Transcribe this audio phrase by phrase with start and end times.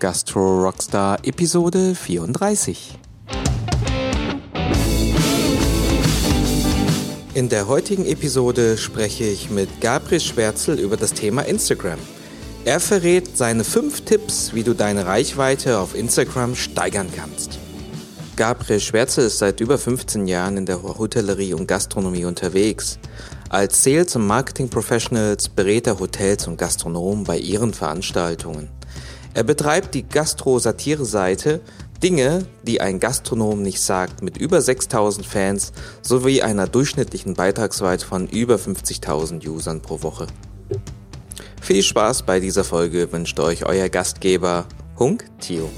[0.00, 2.98] Gastro Rockstar Episode 34.
[7.34, 11.98] In der heutigen Episode spreche ich mit Gabriel Schwärzel über das Thema Instagram.
[12.64, 17.58] Er verrät seine fünf Tipps, wie du deine Reichweite auf Instagram steigern kannst.
[18.36, 22.98] Gabriel Schwärzel ist seit über 15 Jahren in der Hotellerie und Gastronomie unterwegs.
[23.50, 28.70] Als Sales- und Marketing-Professionals berät er Hotels und Gastronomen bei ihren Veranstaltungen.
[29.32, 31.60] Er betreibt die Gastro-Satire-Seite
[32.02, 35.72] Dinge, die ein Gastronom nicht sagt, mit über 6000 Fans
[36.02, 40.26] sowie einer durchschnittlichen Beitragsweite von über 50.000 Usern pro Woche.
[41.62, 44.66] Viel Spaß bei dieser Folge wünscht euch euer Gastgeber
[44.98, 45.70] Hunk Tio.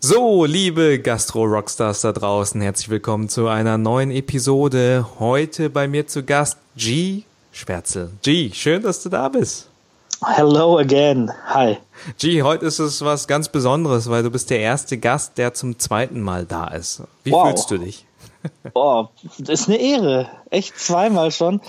[0.00, 5.06] So, liebe Gastro-Rockstars da draußen, herzlich willkommen zu einer neuen Episode.
[5.20, 7.25] Heute bei mir zu Gast G.
[7.56, 8.10] Schwärzel.
[8.22, 9.70] G, schön, dass du da bist.
[10.22, 11.32] Hello again.
[11.46, 11.78] Hi.
[12.18, 15.78] G, heute ist es was ganz Besonderes, weil du bist der erste Gast, der zum
[15.78, 17.02] zweiten Mal da ist.
[17.24, 17.48] Wie wow.
[17.48, 18.04] fühlst du dich?
[18.74, 20.28] Boah, das ist eine Ehre.
[20.50, 21.62] Echt zweimal schon.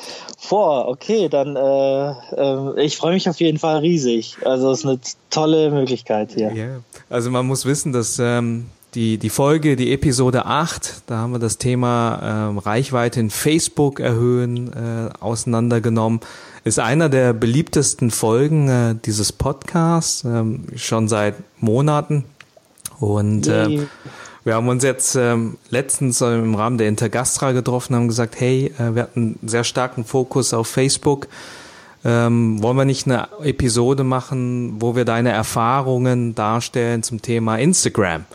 [0.49, 4.35] Boah, okay, dann äh, äh, ich freue mich auf jeden Fall riesig.
[4.43, 6.51] Also es ist eine tolle Möglichkeit hier.
[6.51, 6.81] Yeah.
[7.09, 11.39] Also man muss wissen, dass ähm, die, die Folge, die Episode 8, da haben wir
[11.39, 16.21] das Thema ähm, Reichweite in Facebook erhöhen äh, auseinandergenommen.
[16.63, 22.25] Ist einer der beliebtesten Folgen äh, dieses Podcasts, ähm, schon seit Monaten.
[22.99, 23.85] Und äh,
[24.43, 28.95] wir haben uns jetzt ähm, letztens im Rahmen der Intergastra getroffen, haben gesagt, hey, äh,
[28.95, 31.27] wir hatten einen sehr starken Fokus auf Facebook.
[32.05, 38.25] Ähm, wollen wir nicht eine Episode machen, wo wir deine Erfahrungen darstellen zum Thema Instagram?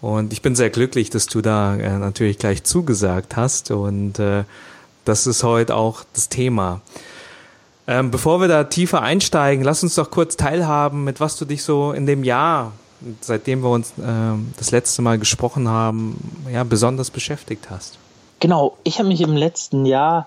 [0.00, 3.70] Und ich bin sehr glücklich, dass du da äh, natürlich gleich zugesagt hast.
[3.70, 4.44] Und äh,
[5.04, 6.80] das ist heute auch das Thema.
[7.86, 11.62] Ähm, bevor wir da tiefer einsteigen, lass uns doch kurz teilhaben, mit was du dich
[11.62, 12.72] so in dem Jahr
[13.20, 14.02] seitdem wir uns äh,
[14.56, 16.16] das letzte Mal gesprochen haben,
[16.52, 17.98] ja, besonders beschäftigt hast.
[18.40, 20.26] Genau, ich habe mich im letzten Jahr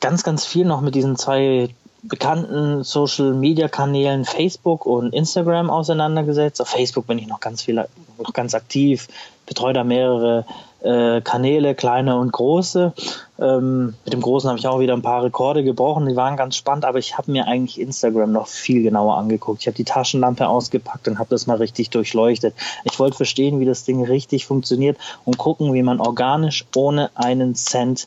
[0.00, 1.68] ganz, ganz viel noch mit diesen zwei
[2.08, 6.60] bekannten Social Media Kanälen Facebook und Instagram auseinandergesetzt.
[6.60, 9.08] Auf Facebook bin ich noch ganz viel, noch ganz aktiv,
[9.46, 10.44] betreue da mehrere
[10.82, 12.92] äh, Kanäle, kleine und große.
[13.40, 16.56] Ähm, mit dem Großen habe ich auch wieder ein paar Rekorde gebrochen, die waren ganz
[16.56, 19.62] spannend, aber ich habe mir eigentlich Instagram noch viel genauer angeguckt.
[19.62, 22.54] Ich habe die Taschenlampe ausgepackt und habe das mal richtig durchleuchtet.
[22.84, 27.54] Ich wollte verstehen, wie das Ding richtig funktioniert und gucken, wie man organisch ohne einen
[27.54, 28.06] Cent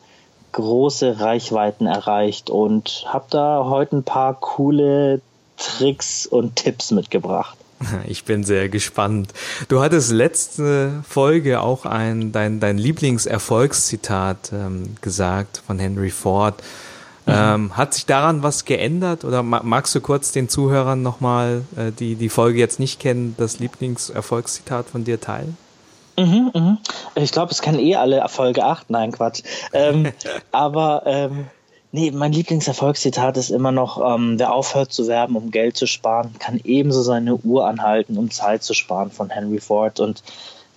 [0.57, 5.21] große Reichweiten erreicht und habe da heute ein paar coole
[5.55, 7.57] Tricks und Tipps mitgebracht.
[8.07, 9.33] Ich bin sehr gespannt.
[9.67, 16.55] Du hattest letzte Folge auch ein dein, dein Lieblingserfolgszitat ähm, gesagt von Henry Ford.
[17.27, 17.33] Mhm.
[17.35, 22.15] Ähm, hat sich daran was geändert oder magst du kurz den Zuhörern nochmal, äh, die
[22.15, 25.55] die Folge jetzt nicht kennen, das Lieblingserfolgszitat von dir teilen?
[26.17, 26.77] Mhm, mhm.
[27.15, 28.89] Ich glaube, es kennen eh alle Folge 8.
[28.89, 29.43] Nein, Quatsch.
[29.73, 30.11] Ähm,
[30.51, 31.47] aber ähm,
[31.93, 36.35] Nee, mein Lieblingserfolgszitat ist immer noch, ähm, wer aufhört zu werben, um Geld zu sparen,
[36.37, 40.01] kann ebenso seine Uhr anhalten, um Zeit zu sparen von Henry Ford.
[40.01, 40.21] Und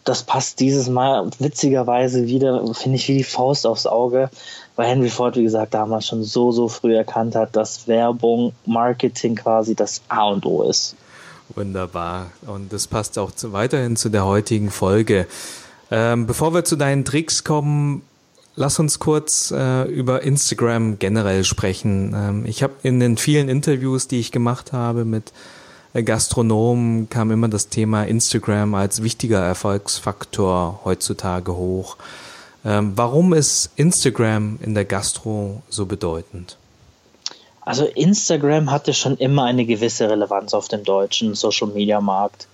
[0.05, 4.31] das passt dieses Mal witzigerweise wieder, finde ich, wie die Faust aufs Auge,
[4.77, 9.35] weil Henry Ford, wie gesagt, damals schon so, so früh erkannt hat, dass Werbung, Marketing
[9.35, 10.95] quasi das A und O ist.
[11.55, 12.31] Wunderbar.
[12.47, 15.27] Und das passt auch zu, weiterhin zu der heutigen Folge.
[15.91, 18.03] Ähm, bevor wir zu deinen Tricks kommen,
[18.57, 22.13] Lass uns kurz äh, über Instagram generell sprechen.
[22.15, 25.33] Ähm, ich habe in den vielen Interviews, die ich gemacht habe mit
[25.95, 31.97] äh, Gastronomen, kam immer das Thema Instagram als wichtiger Erfolgsfaktor heutzutage hoch.
[32.65, 36.59] Ähm, warum ist Instagram in der Gastro so bedeutend?
[37.61, 42.47] Also Instagram hatte schon immer eine gewisse Relevanz auf dem deutschen Social-Media-Markt.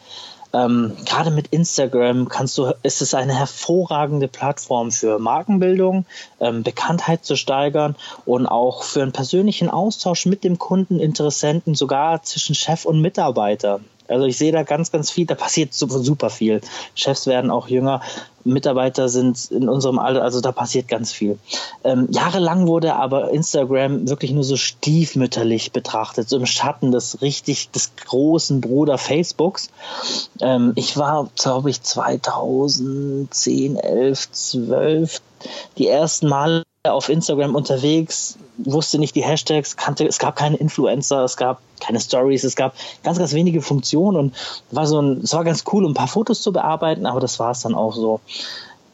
[0.52, 6.06] Ähm, gerade mit Instagram kannst du, ist es eine hervorragende Plattform für Markenbildung,
[6.40, 12.22] ähm, Bekanntheit zu steigern und auch für einen persönlichen Austausch mit dem Kunden, Interessenten, sogar
[12.22, 13.80] zwischen Chef und Mitarbeiter.
[14.08, 16.60] Also ich sehe da ganz, ganz viel, da passiert super, super viel.
[16.94, 18.00] Chefs werden auch jünger,
[18.44, 21.38] Mitarbeiter sind in unserem Alter, also da passiert ganz viel.
[21.84, 27.70] Ähm, jahrelang wurde aber Instagram wirklich nur so stiefmütterlich betrachtet, so im Schatten des richtig,
[27.70, 29.70] des großen Bruder Facebooks.
[30.40, 35.20] Ähm, ich war, glaube ich, 2010, 11, 12
[35.78, 41.24] die ersten Male auf Instagram unterwegs, wusste nicht die Hashtags, kannte, es gab keine Influencer,
[41.24, 44.34] es gab keine Stories, es gab ganz, ganz wenige Funktionen und
[44.70, 47.38] war so ein, es war ganz cool, um ein paar Fotos zu bearbeiten, aber das
[47.38, 48.20] war es dann auch so.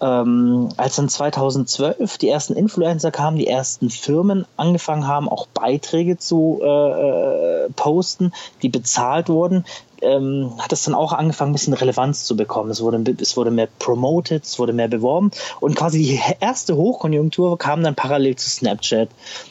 [0.00, 6.19] ähm, als dann 2012 die ersten Influencer kamen, die ersten Firmen angefangen haben, auch Beiträge
[6.19, 9.65] zu äh, äh posten, die bezahlt wurden,
[10.02, 12.70] ähm, hat es dann auch angefangen, ein bisschen Relevanz zu bekommen.
[12.70, 17.58] Es wurde, es wurde mehr promoted, es wurde mehr beworben und quasi die erste Hochkonjunktur
[17.58, 19.08] kam dann parallel zu Snapchat.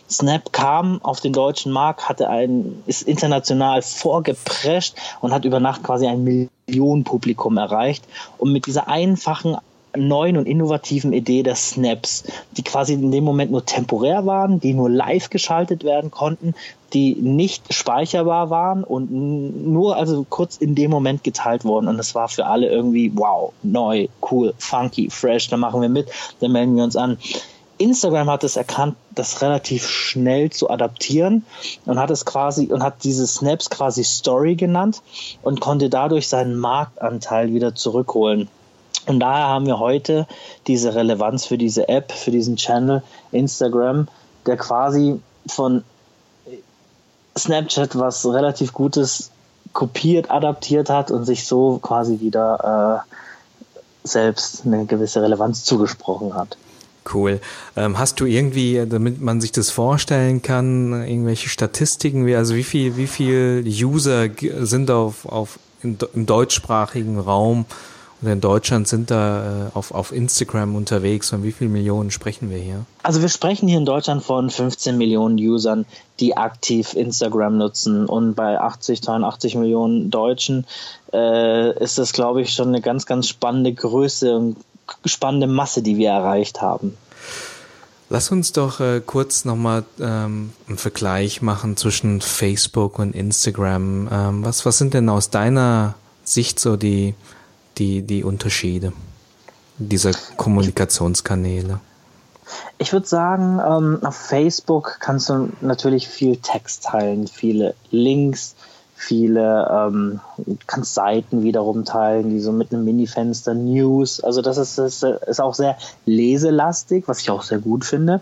[0.09, 5.83] Snap kam auf den deutschen Markt, hatte ein, ist international vorgeprescht und hat über Nacht
[5.83, 8.03] quasi ein Millionenpublikum erreicht.
[8.37, 9.57] Und mit dieser einfachen
[9.95, 14.73] neuen und innovativen Idee der Snaps, die quasi in dem Moment nur temporär waren, die
[14.73, 16.53] nur live geschaltet werden konnten,
[16.93, 21.87] die nicht speicherbar waren und nur also kurz in dem Moment geteilt wurden.
[21.87, 26.09] Und es war für alle irgendwie wow, neu, cool, funky, fresh, da machen wir mit,
[26.39, 27.17] da melden wir uns an.
[27.77, 31.43] Instagram hat es erkannt, das relativ schnell zu adaptieren
[31.85, 35.01] und hat es quasi und hat diese Snaps quasi Story genannt
[35.41, 38.49] und konnte dadurch seinen Marktanteil wieder zurückholen.
[39.07, 40.27] Und daher haben wir heute
[40.67, 43.01] diese Relevanz für diese App, für diesen Channel
[43.31, 44.07] Instagram,
[44.45, 45.83] der quasi von
[47.37, 49.31] Snapchat was relativ Gutes
[49.73, 56.57] kopiert, adaptiert hat und sich so quasi wieder äh, selbst eine gewisse Relevanz zugesprochen hat.
[57.11, 57.39] Cool.
[57.75, 62.63] Ähm, hast du irgendwie, damit man sich das vorstellen kann, irgendwelche Statistiken, wie, also wie
[62.63, 64.27] viel, wie viel User
[64.59, 67.65] sind auf, auf im, im deutschsprachigen Raum
[68.21, 71.31] und in Deutschland sind da äh, auf, auf Instagram unterwegs.
[71.31, 72.85] Von wie vielen Millionen sprechen wir hier?
[73.01, 75.85] Also wir sprechen hier in Deutschland von 15 Millionen Usern,
[76.19, 78.05] die aktiv Instagram nutzen.
[78.05, 80.67] Und bei 80, 82 Millionen Deutschen
[81.11, 84.57] äh, ist das, glaube ich, schon eine ganz, ganz spannende Größe und
[85.05, 86.95] spannende Masse, die wir erreicht haben.
[88.09, 94.09] Lass uns doch äh, kurz nochmal ähm, einen Vergleich machen zwischen Facebook und Instagram.
[94.11, 97.15] Ähm, was, was sind denn aus deiner Sicht so die
[97.77, 98.93] die, die Unterschiede
[99.77, 101.79] dieser Kommunikationskanäle?
[102.77, 108.55] Ich würde sagen, ähm, auf Facebook kannst du natürlich viel Text teilen, viele Links,
[108.95, 110.19] viele, ähm,
[110.67, 114.21] kannst Seiten wiederum teilen, die so mit einem Mini-Fenster, News.
[114.21, 118.21] Also das ist, das ist auch sehr leselastig, was ich auch sehr gut finde.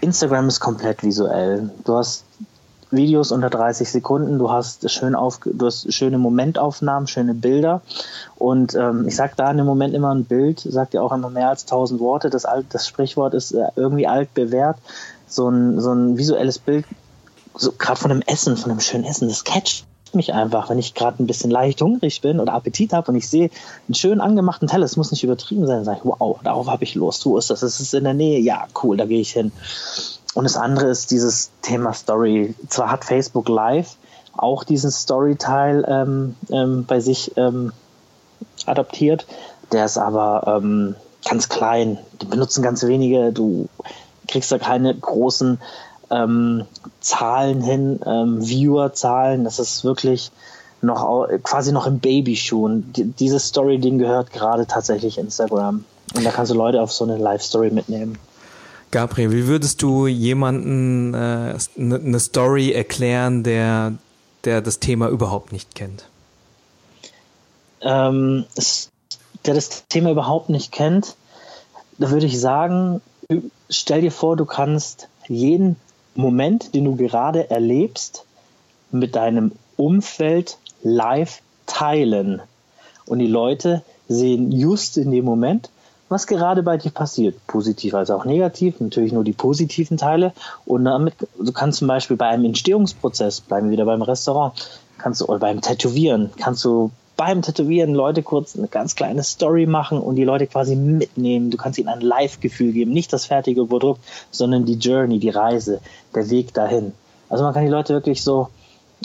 [0.00, 1.70] Instagram ist komplett visuell.
[1.84, 2.24] Du hast
[2.90, 7.82] Videos unter 30 Sekunden, du hast schön auf, du hast schöne Momentaufnahmen, schöne Bilder.
[8.36, 11.30] Und ähm, ich sage da in dem Moment immer ein Bild, sagt ja auch immer
[11.30, 12.30] mehr als 1000 Worte.
[12.30, 14.78] Das, alt, das Sprichwort ist äh, irgendwie alt bewährt.
[15.26, 16.84] So ein, so ein visuelles Bild,
[17.54, 20.94] so gerade von einem Essen, von einem schönen Essen, das catcht mich einfach, wenn ich
[20.94, 23.50] gerade ein bisschen leicht hungrig bin oder Appetit habe und ich sehe
[23.86, 26.84] einen schön angemachten Teller, es muss nicht übertrieben sein, dann sage ich, wow, darauf habe
[26.84, 27.60] ich Lust, wo ist das?
[27.60, 29.52] Das ist in der Nähe, ja, cool, da gehe ich hin.
[30.34, 32.54] Und das andere ist dieses Thema Story.
[32.68, 33.96] Zwar hat Facebook Live
[34.36, 37.72] auch diesen Story-Teil ähm, ähm, bei sich ähm,
[38.66, 39.26] adaptiert,
[39.72, 40.94] der ist aber ähm,
[41.28, 41.98] ganz klein.
[42.20, 43.68] Die benutzen ganz wenige, du
[44.28, 45.60] kriegst da keine großen
[46.10, 46.64] ähm,
[47.00, 49.44] Zahlen hin, ähm, Viewer-Zahlen.
[49.44, 50.30] Das ist wirklich
[50.82, 52.92] noch quasi noch im Babyschuhen.
[52.94, 55.84] Die, dieses Story-Ding gehört gerade tatsächlich Instagram.
[56.14, 58.18] Und da kannst du Leute auf so eine Live-Story mitnehmen.
[58.90, 63.94] Gabriel, wie würdest du jemanden äh, eine Story erklären, der,
[64.44, 66.06] der das Thema überhaupt nicht kennt?
[67.82, 68.44] Ähm,
[69.46, 71.16] der das Thema überhaupt nicht kennt,
[71.98, 73.00] da würde ich sagen,
[73.68, 75.76] stell dir vor, du kannst jeden
[76.14, 78.24] Moment, den du gerade erlebst,
[78.90, 82.42] mit deinem Umfeld live teilen.
[83.06, 85.70] Und die Leute sehen just in dem Moment,
[86.10, 90.32] was gerade bei dir passiert, positiv als auch negativ, natürlich nur die positiven Teile.
[90.66, 94.52] Und damit, du kannst zum Beispiel bei einem Entstehungsprozess, bleiben wir wieder beim Restaurant,
[94.98, 99.66] kannst du, oder beim Tätowieren, kannst du beim Tätowieren Leute kurz eine ganz kleine Story
[99.66, 101.50] machen und die Leute quasi mitnehmen.
[101.50, 104.00] Du kannst ihnen ein Live-Gefühl geben, nicht das fertige Produkt,
[104.32, 105.80] sondern die Journey, die Reise,
[106.14, 106.92] der Weg dahin.
[107.28, 108.48] Also man kann die Leute wirklich so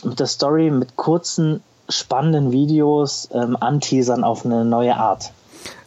[0.04, 5.32] mit der Story, mit kurzen, spannenden Videos ähm, anteasern auf eine neue Art.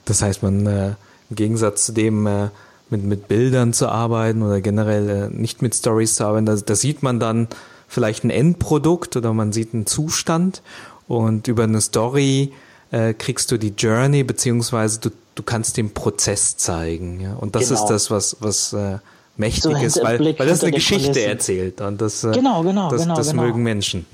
[0.04, 0.92] Das heißt, man äh,
[1.30, 2.48] im Gegensatz zu dem, äh,
[2.90, 6.74] mit, mit Bildern zu arbeiten oder generell äh, nicht mit Stories zu arbeiten, da, da
[6.74, 7.48] sieht man dann
[7.86, 10.62] vielleicht ein Endprodukt oder man sieht einen Zustand
[11.06, 12.52] und über eine Story
[12.90, 17.20] äh, kriegst du die Journey beziehungsweise du, du kannst den Prozess zeigen.
[17.20, 17.34] Ja?
[17.34, 17.80] Und das genau.
[17.80, 18.98] ist das, was, was äh,
[19.36, 21.28] mächtig so ist, weil, weil das eine Geschichte Kulissen.
[21.28, 23.42] erzählt und das, äh, genau, genau, das, genau, das genau.
[23.42, 24.06] mögen Menschen.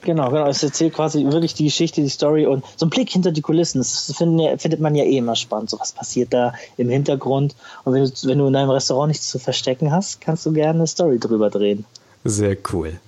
[0.00, 0.48] Genau, genau.
[0.48, 3.78] Es erzählt quasi wirklich die Geschichte, die Story und so ein Blick hinter die Kulissen.
[3.78, 5.70] Das find, findet man ja eh immer spannend.
[5.70, 7.54] So was passiert da im Hintergrund.
[7.84, 10.80] Und wenn du, wenn du in deinem Restaurant nichts zu verstecken hast, kannst du gerne
[10.80, 11.84] eine Story drüber drehen.
[12.24, 12.98] Sehr cool.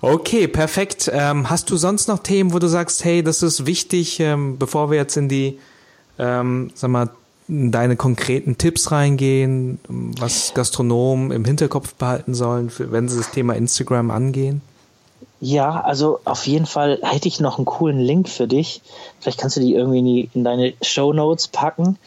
[0.00, 1.10] Okay, perfekt.
[1.12, 4.90] Ähm, hast du sonst noch Themen, wo du sagst, hey, das ist wichtig, ähm, bevor
[4.90, 5.58] wir jetzt in die,
[6.18, 7.10] ähm, sag mal,
[7.48, 14.10] deine konkreten Tipps reingehen, was Gastronomen im Hinterkopf behalten sollen, wenn sie das Thema Instagram
[14.10, 14.62] angehen?
[15.40, 18.82] Ja, also auf jeden Fall hätte ich noch einen coolen Link für dich.
[19.20, 21.98] Vielleicht kannst du die irgendwie in, die, in deine Show Notes packen.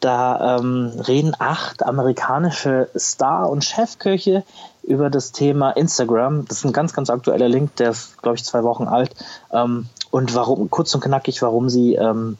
[0.00, 4.44] Da ähm, reden acht amerikanische Star- und Chefköche
[4.84, 6.46] über das Thema Instagram.
[6.46, 9.14] Das ist ein ganz, ganz aktueller Link, der ist, glaube ich, zwei Wochen alt.
[9.52, 12.38] Ähm, und warum, kurz und knackig, warum sie, ähm,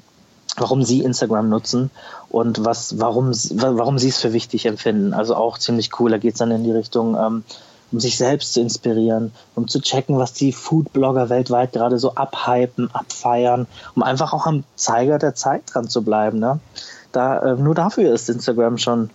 [0.57, 1.90] warum sie Instagram nutzen
[2.31, 5.12] und was, warum, warum sie es für wichtig empfinden.
[5.12, 6.11] Also auch ziemlich cool.
[6.11, 7.45] Da geht es dann in die Richtung, ähm,
[7.90, 12.90] um sich selbst zu inspirieren, um zu checken, was die Foodblogger weltweit gerade so abhypen,
[12.95, 16.38] abfeiern, um einfach auch am Zeiger der Zeit dran zu bleiben.
[16.38, 16.61] Ne?
[17.12, 19.11] Da, äh, nur dafür ist Instagram schon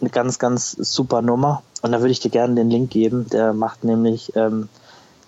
[0.00, 1.62] eine ganz, ganz super Nummer.
[1.82, 3.26] Und da würde ich dir gerne den Link geben.
[3.30, 4.68] Der macht nämlich, ähm,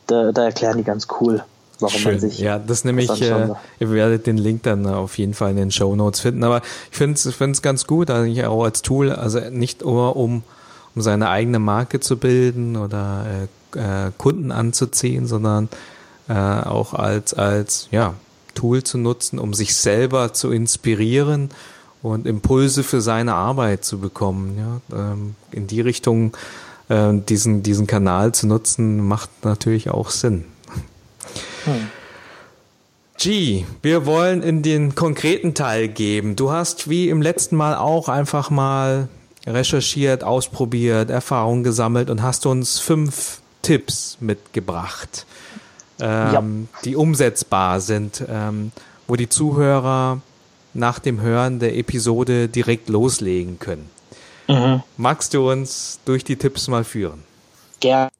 [0.06, 1.44] da, da erklären die ganz cool,
[1.80, 2.12] warum Schön.
[2.12, 2.38] man sich.
[2.38, 5.94] Ja, das nämlich, äh, ihr werdet den Link dann auf jeden Fall in den Show
[5.94, 6.42] Notes finden.
[6.44, 10.42] Aber ich finde es ganz gut, eigentlich auch als Tool, also nicht nur um
[10.96, 13.26] um seine eigene Marke zu bilden oder
[13.74, 15.68] äh, äh, Kunden anzuziehen, sondern
[16.28, 18.14] äh, auch als, als ja,
[18.54, 21.50] Tool zu nutzen, um sich selber zu inspirieren
[22.02, 24.56] und Impulse für seine Arbeit zu bekommen.
[24.58, 25.12] Ja?
[25.12, 26.34] Ähm, in die Richtung
[26.88, 30.46] äh, diesen, diesen Kanal zu nutzen, macht natürlich auch Sinn.
[31.64, 31.88] Hm.
[33.18, 36.36] G, wir wollen in den konkreten Teil geben.
[36.36, 39.08] Du hast wie im letzten Mal auch einfach mal
[39.46, 45.26] recherchiert, ausprobiert, Erfahrungen gesammelt und hast uns fünf Tipps mitgebracht,
[46.00, 46.80] ähm, ja.
[46.84, 48.72] die umsetzbar sind, ähm,
[49.06, 50.20] wo die Zuhörer
[50.74, 53.88] nach dem Hören der Episode direkt loslegen können.
[54.48, 54.82] Mhm.
[54.96, 57.22] Magst du uns durch die Tipps mal führen?
[57.80, 58.10] Gerne.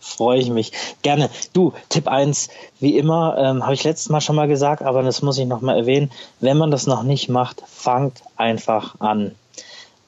[0.00, 0.72] Freue ich mich.
[1.00, 1.30] Gerne.
[1.54, 2.50] Du, Tipp 1,
[2.80, 5.78] wie immer, ähm, habe ich letztes Mal schon mal gesagt, aber das muss ich nochmal
[5.78, 6.10] erwähnen.
[6.40, 9.34] Wenn man das noch nicht macht, fangt einfach an.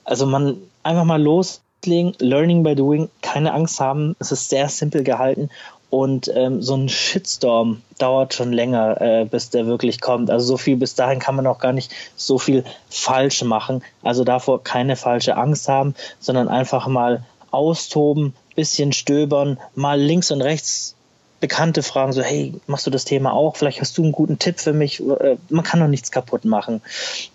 [0.07, 4.17] Also man einfach mal loslegen, Learning by Doing, keine Angst haben.
[4.19, 5.51] Es ist sehr simpel gehalten
[5.91, 10.31] und ähm, so ein Shitstorm dauert schon länger, äh, bis der wirklich kommt.
[10.31, 13.83] Also so viel bis dahin kann man auch gar nicht so viel falsch machen.
[14.03, 20.43] Also davor keine falsche Angst haben, sondern einfach mal austoben, bisschen stöbern, mal links und
[20.43, 20.96] rechts
[21.41, 23.57] Bekannte fragen, so, hey, machst du das Thema auch?
[23.57, 25.01] Vielleicht hast du einen guten Tipp für mich.
[25.01, 26.81] Äh, man kann doch nichts kaputt machen.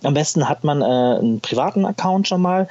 [0.04, 2.68] Am besten hat man äh, einen privaten Account schon mal.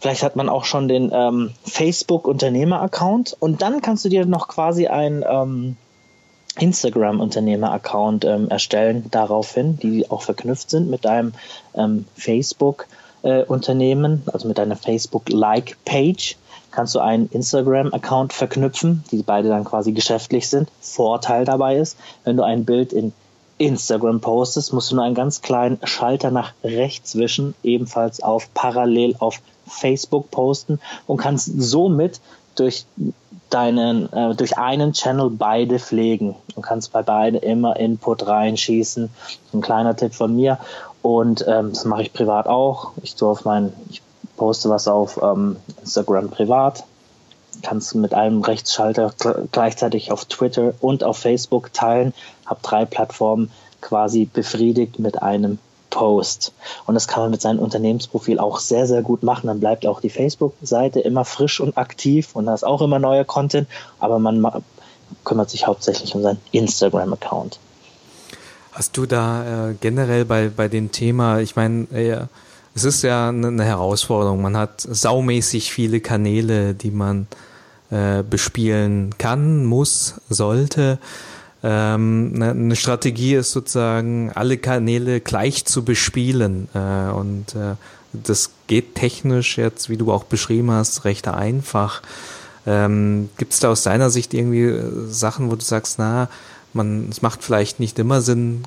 [0.00, 3.36] Vielleicht hat man auch schon den ähm, Facebook-Unternehmer-Account.
[3.38, 5.76] Und dann kannst du dir noch quasi einen ähm,
[6.58, 11.32] Instagram-Unternehmer-Account ähm, erstellen, daraufhin, die auch verknüpft sind mit deinem
[11.74, 16.36] ähm, Facebook-Unternehmen, äh, also mit deiner Facebook-Like-Page
[16.72, 20.68] kannst du einen Instagram-Account verknüpfen, die beide dann quasi geschäftlich sind.
[20.80, 23.12] Vorteil dabei ist, wenn du ein Bild in
[23.58, 29.14] Instagram postest, musst du nur einen ganz kleinen Schalter nach rechts wischen, ebenfalls auf parallel
[29.20, 32.20] auf Facebook posten und kannst somit
[32.56, 32.84] durch
[33.50, 39.10] deinen, äh, durch einen Channel beide pflegen und kannst bei beiden immer Input reinschießen.
[39.52, 40.58] Ein kleiner Tipp von mir.
[41.02, 42.92] Und ähm, das mache ich privat auch.
[43.02, 44.02] Ich tue auf meinen, ich
[44.42, 46.82] poste was auf ähm, Instagram privat,
[47.62, 49.14] kannst mit einem Rechtsschalter
[49.52, 52.12] gleichzeitig auf Twitter und auf Facebook teilen,
[52.44, 56.54] habe drei Plattformen quasi befriedigt mit einem Post.
[56.86, 59.46] Und das kann man mit seinem Unternehmensprofil auch sehr, sehr gut machen.
[59.46, 63.24] Dann bleibt auch die Facebook-Seite immer frisch und aktiv und da ist auch immer neuer
[63.24, 63.68] Content,
[64.00, 64.44] aber man
[65.22, 67.60] kümmert sich hauptsächlich um seinen Instagram-Account.
[68.72, 72.26] Hast du da äh, generell bei, bei dem Thema, ich meine, äh,
[72.74, 74.42] es ist ja eine Herausforderung.
[74.42, 77.26] Man hat saumäßig viele Kanäle, die man
[77.90, 80.98] äh, bespielen kann, muss, sollte.
[81.62, 86.68] Ähm, ne, eine Strategie ist sozusagen, alle Kanäle gleich zu bespielen.
[86.74, 87.76] Äh, und äh,
[88.12, 92.02] das geht technisch jetzt, wie du auch beschrieben hast, recht einfach.
[92.66, 96.28] Ähm, Gibt es da aus deiner Sicht irgendwie äh, Sachen, wo du sagst, na,
[96.72, 98.64] man, es macht vielleicht nicht immer Sinn,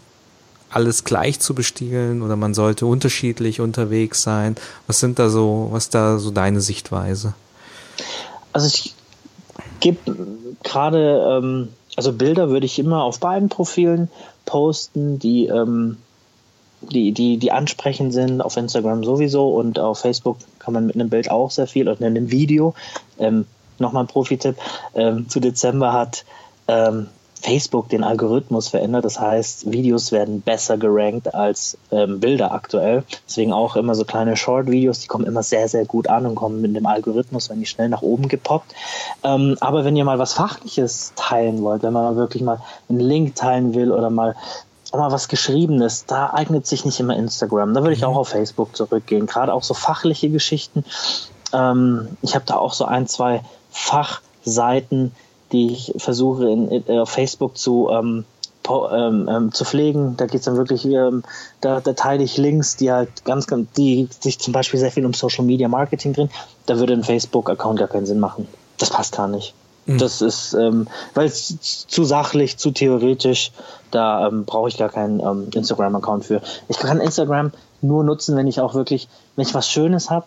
[0.76, 4.56] alles gleich zu bestiegeln oder man sollte unterschiedlich unterwegs sein?
[4.88, 7.34] Was sind da so, was da so deine Sichtweise?
[8.52, 8.94] Also ich
[9.80, 10.00] gebe
[10.64, 14.10] gerade, ähm, also Bilder würde ich immer auf beiden Profilen
[14.46, 15.98] posten, die, ähm,
[16.82, 21.10] die, die, die ansprechend sind, auf Instagram sowieso und auf Facebook kann man mit einem
[21.10, 22.74] Bild auch sehr viel und einem Video.
[23.18, 23.46] Ähm,
[23.78, 24.56] Nochmal ein Profi-Tipp,
[24.94, 26.24] ähm, zu Dezember hat
[26.70, 27.08] ähm,
[27.46, 29.06] Facebook den Algorithmus verändert.
[29.06, 33.04] Das heißt, Videos werden besser gerankt als ähm, Bilder aktuell.
[33.28, 36.60] Deswegen auch immer so kleine Short-Videos, die kommen immer sehr, sehr gut an und kommen
[36.62, 38.74] mit dem Algorithmus, wenn die schnell nach oben gepoppt.
[39.24, 43.36] Ähm, aber wenn ihr mal was Fachliches teilen wollt, wenn man wirklich mal einen Link
[43.36, 44.36] teilen will oder mal
[44.92, 47.74] auch mal was Geschriebenes, da eignet sich nicht immer Instagram.
[47.74, 48.08] Da würde ich mhm.
[48.08, 49.28] auch auf Facebook zurückgehen.
[49.28, 50.84] Gerade auch so fachliche Geschichten.
[51.54, 55.12] Ähm, ich habe da auch so ein, zwei Fachseiten,
[55.56, 58.26] die ich versuche in, in, äh, auf Facebook zu, ähm,
[58.68, 60.18] ähm, ähm, zu pflegen.
[60.18, 61.24] Da geht es dann wirklich, ähm,
[61.62, 65.06] da, da teile ich Links, die halt ganz, ganz, die sich zum Beispiel sehr viel
[65.06, 66.30] um Social Media Marketing drin.
[66.66, 68.48] Da würde ein Facebook-Account gar keinen Sinn machen.
[68.78, 69.54] Das passt gar nicht.
[69.86, 70.00] Mhm.
[70.00, 73.52] Das ist, ähm, weil es zu sachlich, zu theoretisch,
[73.92, 76.42] da ähm, brauche ich gar keinen ähm, Instagram-Account für.
[76.68, 80.26] Ich kann Instagram nur nutzen, wenn ich auch wirklich, wenn ich was Schönes habe,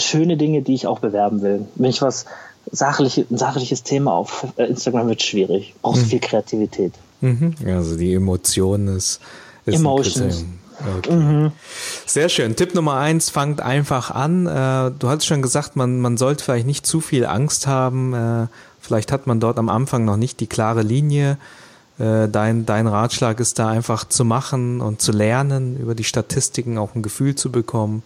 [0.00, 1.66] schöne Dinge, die ich auch bewerben will.
[1.76, 2.26] Wenn ich was
[2.72, 5.74] sachlich, ein sachliches Thema auf äh, Instagram wird schwierig.
[5.82, 6.06] Brauchst mhm.
[6.06, 6.92] viel Kreativität.
[7.20, 7.54] Mhm.
[7.66, 9.20] Also die Emotion ist,
[9.66, 10.44] ist Emotions.
[10.98, 11.12] Okay.
[11.12, 11.52] Mhm.
[12.06, 12.54] Sehr schön.
[12.54, 14.46] Tipp Nummer eins, fangt einfach an.
[14.46, 18.14] Äh, du hast schon gesagt, man, man sollte vielleicht nicht zu viel Angst haben.
[18.14, 18.46] Äh,
[18.80, 21.38] vielleicht hat man dort am Anfang noch nicht die klare Linie.
[22.00, 26.94] Dein, dein Ratschlag ist da einfach zu machen und zu lernen, über die Statistiken auch
[26.94, 28.04] ein Gefühl zu bekommen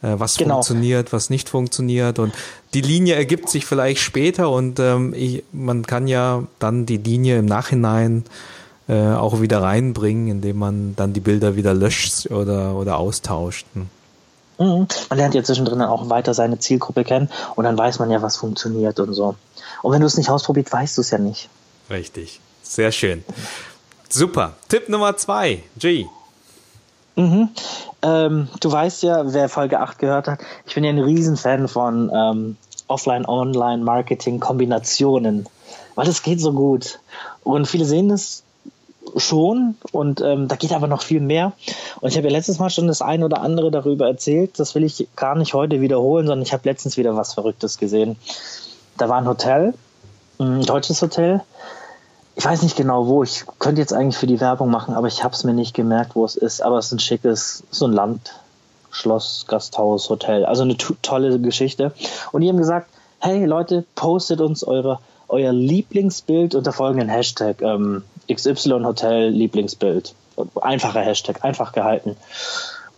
[0.00, 0.54] was genau.
[0.54, 2.18] funktioniert, was nicht funktioniert.
[2.18, 2.32] Und
[2.74, 7.38] die Linie ergibt sich vielleicht später und ähm, ich, man kann ja dann die Linie
[7.38, 8.24] im Nachhinein
[8.88, 13.66] äh, auch wieder reinbringen, indem man dann die Bilder wieder löscht oder, oder austauscht.
[13.74, 13.88] Hm.
[14.58, 14.88] Mhm.
[15.08, 18.36] Man lernt ja zwischendrin auch weiter seine Zielgruppe kennen und dann weiß man ja, was
[18.36, 19.36] funktioniert und so.
[19.82, 21.48] Und wenn du es nicht ausprobiert, weißt du es ja nicht.
[21.90, 22.40] Richtig.
[22.62, 23.24] Sehr schön.
[24.08, 24.54] Super.
[24.68, 26.06] Tipp Nummer zwei, G.
[27.18, 27.50] Mhm.
[28.02, 32.12] Ähm, du weißt ja, wer Folge 8 gehört hat, ich bin ja ein Riesenfan von
[32.14, 32.56] ähm,
[32.86, 35.48] Offline-Online-Marketing-Kombinationen,
[35.96, 37.00] weil es geht so gut.
[37.42, 38.44] Und viele sehen das
[39.16, 41.54] schon und ähm, da geht aber noch viel mehr.
[42.00, 44.60] Und ich habe ja letztes Mal schon das ein oder andere darüber erzählt.
[44.60, 48.14] Das will ich gar nicht heute wiederholen, sondern ich habe letztens wieder was Verrücktes gesehen.
[48.96, 49.74] Da war ein Hotel,
[50.38, 51.42] ein deutsches Hotel,
[52.38, 53.24] ich weiß nicht genau wo.
[53.24, 56.14] Ich könnte jetzt eigentlich für die Werbung machen, aber ich habe es mir nicht gemerkt,
[56.14, 56.62] wo es ist.
[56.62, 60.44] Aber es ist ein schickes, so ein Landschloss, Gasthaus, Hotel.
[60.44, 61.92] Also eine tolle Geschichte.
[62.30, 67.60] Und die haben gesagt, hey Leute, postet uns eure, euer Lieblingsbild unter folgenden Hashtag.
[67.60, 70.14] Ähm, XY Hotel Lieblingsbild.
[70.60, 72.16] Einfacher Hashtag, einfach gehalten.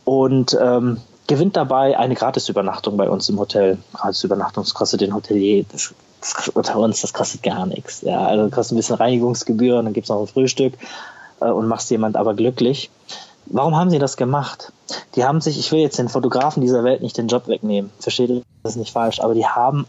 [0.04, 0.98] Und ähm,
[1.28, 3.78] gewinnt dabei eine Gratisübernachtung bei uns im Hotel.
[3.94, 4.66] Gratisübernachtung
[4.98, 5.64] den Hotelier
[6.20, 8.02] das unter uns, das kostet gar nichts.
[8.02, 10.74] Ja, also kostet ein bisschen Reinigungsgebühr und dann gibt es noch ein Frühstück
[11.40, 12.90] äh, und machst jemand aber glücklich.
[13.46, 14.72] Warum haben sie das gemacht?
[15.16, 18.44] Die haben sich, ich will jetzt den Fotografen dieser Welt nicht den Job wegnehmen, versteht
[18.62, 19.86] das nicht falsch, aber die haben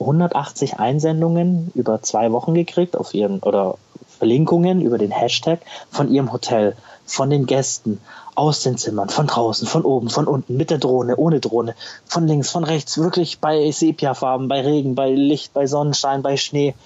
[0.00, 3.76] 180 Einsendungen über zwei Wochen gekriegt auf ihren oder
[4.22, 8.00] Verlinkungen über den Hashtag von ihrem Hotel, von den Gästen,
[8.36, 12.28] aus den Zimmern, von draußen, von oben, von unten, mit der Drohne, ohne Drohne, von
[12.28, 16.76] links, von rechts, wirklich bei Sepiafarben, bei Regen, bei Licht, bei Sonnenschein, bei Schnee.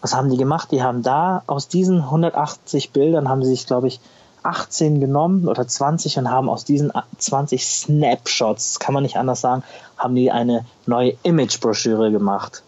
[0.00, 0.72] Was haben die gemacht?
[0.72, 4.00] Die haben da aus diesen 180 Bildern haben sie sich, glaube ich,
[4.42, 9.62] 18 genommen oder 20 und haben aus diesen 20 Snapshots, kann man nicht anders sagen,
[9.96, 12.64] haben die eine neue Image-Broschüre gemacht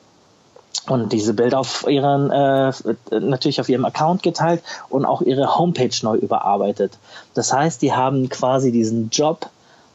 [0.89, 2.73] und diese Bilder auf ihren äh,
[3.11, 6.99] natürlich auf ihrem Account geteilt und auch ihre Homepage neu überarbeitet.
[7.35, 9.49] Das heißt, die haben quasi diesen Job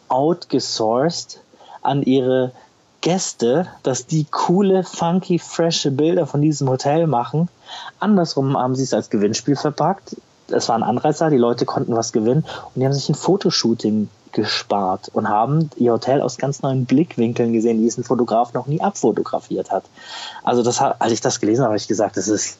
[0.08, 1.39] outgesourced
[1.82, 2.52] an ihre
[3.02, 7.47] Gäste, dass die coole, funky, frische Bilder von diesem Hotel machen.
[7.99, 10.17] Andersrum haben sie es als Gewinnspiel verpackt.
[10.52, 14.10] Es war ein Anreizer, die Leute konnten was gewinnen und die haben sich ein Fotoshooting
[14.32, 18.68] gespart und haben ihr Hotel aus ganz neuen Blickwinkeln gesehen, die es ein Fotograf noch
[18.68, 19.84] nie abfotografiert hat.
[20.44, 22.58] Also das, als ich das gelesen habe, habe ich gesagt, das ist,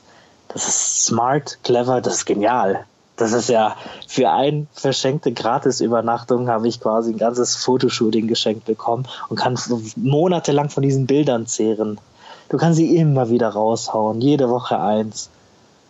[0.48, 2.86] das ist smart, clever, das ist genial.
[3.18, 3.76] Das ist ja
[4.08, 9.60] für ein verschenkte Gratisübernachtung habe ich quasi ein ganzes Fotoshooting geschenkt bekommen und kann
[9.98, 12.00] monatelang von diesen Bildern zehren.
[12.48, 15.30] Du kannst sie immer wieder raushauen, jede Woche eins.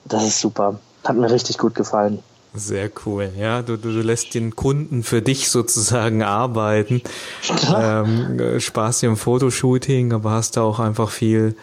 [0.05, 0.79] Das ist super.
[1.05, 2.23] Hat mir richtig gut gefallen.
[2.53, 3.61] Sehr cool, ja.
[3.61, 7.01] Du, du, du lässt den Kunden für dich sozusagen arbeiten.
[7.75, 11.55] Ähm, Spaß im Fotoshooting, aber hast da auch einfach viel,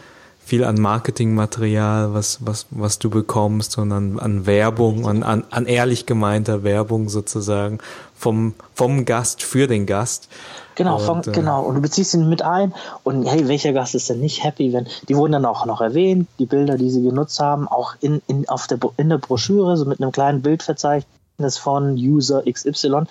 [0.45, 5.67] viel an Marketingmaterial, was, was, was du bekommst und an, an Werbung, an, an, an
[5.67, 7.79] ehrlich gemeinter Werbung sozusagen
[8.17, 10.29] vom, vom Gast für den Gast.
[10.77, 11.63] Genau, und, von, äh, genau.
[11.63, 12.73] Und du beziehst ihn mit ein.
[13.03, 16.29] Und hey, welcher Gast ist denn nicht happy, wenn die wurden dann auch noch erwähnt,
[16.39, 19.87] die Bilder, die sie genutzt haben, auch in, in, auf der, in der Broschüre, so
[19.87, 23.07] mit einem kleinen Bildverzeichnis von User XY.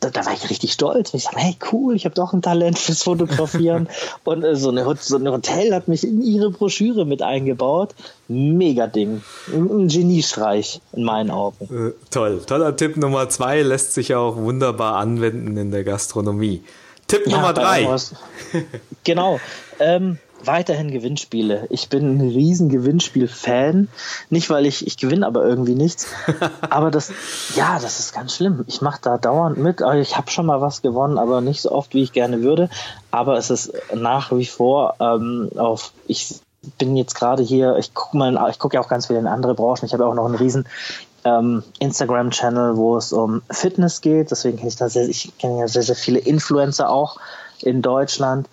[0.00, 1.12] Da, da war ich richtig stolz.
[1.12, 3.86] Ich sage, hey, cool, ich habe doch ein Talent fürs Fotografieren.
[4.24, 7.94] und äh, so, eine, so ein Hotel hat mich in ihre Broschüre mit eingebaut.
[8.26, 9.22] Mega Ding.
[9.52, 11.64] Ein Geniestreich in meinen Augen.
[11.88, 12.40] Äh, toll.
[12.46, 16.62] Toller Tipp Nummer zwei lässt sich auch wunderbar anwenden in der Gastronomie.
[17.10, 17.88] Tipp ja, Nummer drei.
[19.04, 19.40] genau.
[19.80, 21.66] Ähm, weiterhin Gewinnspiele.
[21.70, 23.88] Ich bin ein riesen Gewinnspiel-Fan.
[24.30, 26.06] Nicht, weil ich, ich gewinne aber irgendwie nichts.
[26.70, 27.12] aber das,
[27.56, 28.64] ja, das ist ganz schlimm.
[28.68, 29.82] Ich mache da dauernd mit.
[30.00, 32.70] Ich habe schon mal was gewonnen, aber nicht so oft, wie ich gerne würde.
[33.10, 36.40] Aber es ist nach wie vor ähm, auf, ich
[36.78, 39.54] bin jetzt gerade hier, ich gucke mal, ich gucke ja auch ganz viel in andere
[39.54, 39.84] Branchen.
[39.84, 40.66] Ich habe auch noch einen riesen
[41.24, 44.30] ähm, Instagram-Channel, wo es um Fitness geht.
[44.30, 47.18] Deswegen kenne ich da sehr, ich kenne ja sehr, sehr viele Influencer auch
[47.60, 48.48] in Deutschland.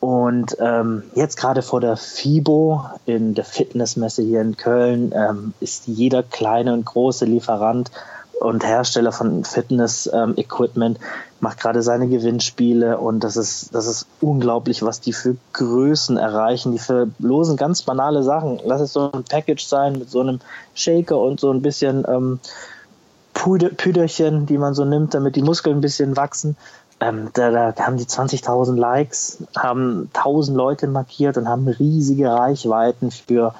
[0.00, 5.86] Und ähm, jetzt gerade vor der FIBO, in der Fitnessmesse hier in Köln, ähm, ist
[5.86, 7.90] jeder kleine und große Lieferant
[8.40, 11.04] und Hersteller von Fitness-Equipment ähm,
[11.42, 16.70] macht gerade seine Gewinnspiele und das ist, das ist unglaublich, was die für Größen erreichen.
[16.70, 18.60] Die verlosen ganz banale Sachen.
[18.64, 20.38] Lass es so ein Package sein mit so einem
[20.74, 22.38] Shaker und so ein bisschen ähm,
[23.34, 26.56] Püderchen, die man so nimmt, damit die Muskeln ein bisschen wachsen.
[27.00, 33.10] Ähm, da, da haben die 20.000 Likes, haben 1000 Leute markiert und haben riesige Reichweiten
[33.10, 33.52] für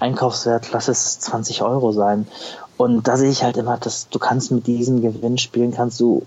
[0.00, 2.26] Einkaufswert, lass es 20 Euro sein.
[2.76, 6.26] Und da sehe ich halt immer, dass du kannst mit diesen Gewinnspielen kannst du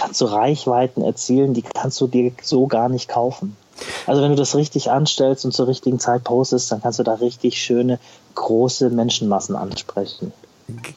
[0.00, 3.56] kannst du Reichweiten erzielen, die kannst du dir so gar nicht kaufen.
[4.06, 7.14] Also wenn du das richtig anstellst und zur richtigen Zeit postest, dann kannst du da
[7.14, 7.98] richtig schöne
[8.34, 10.32] große Menschenmassen ansprechen.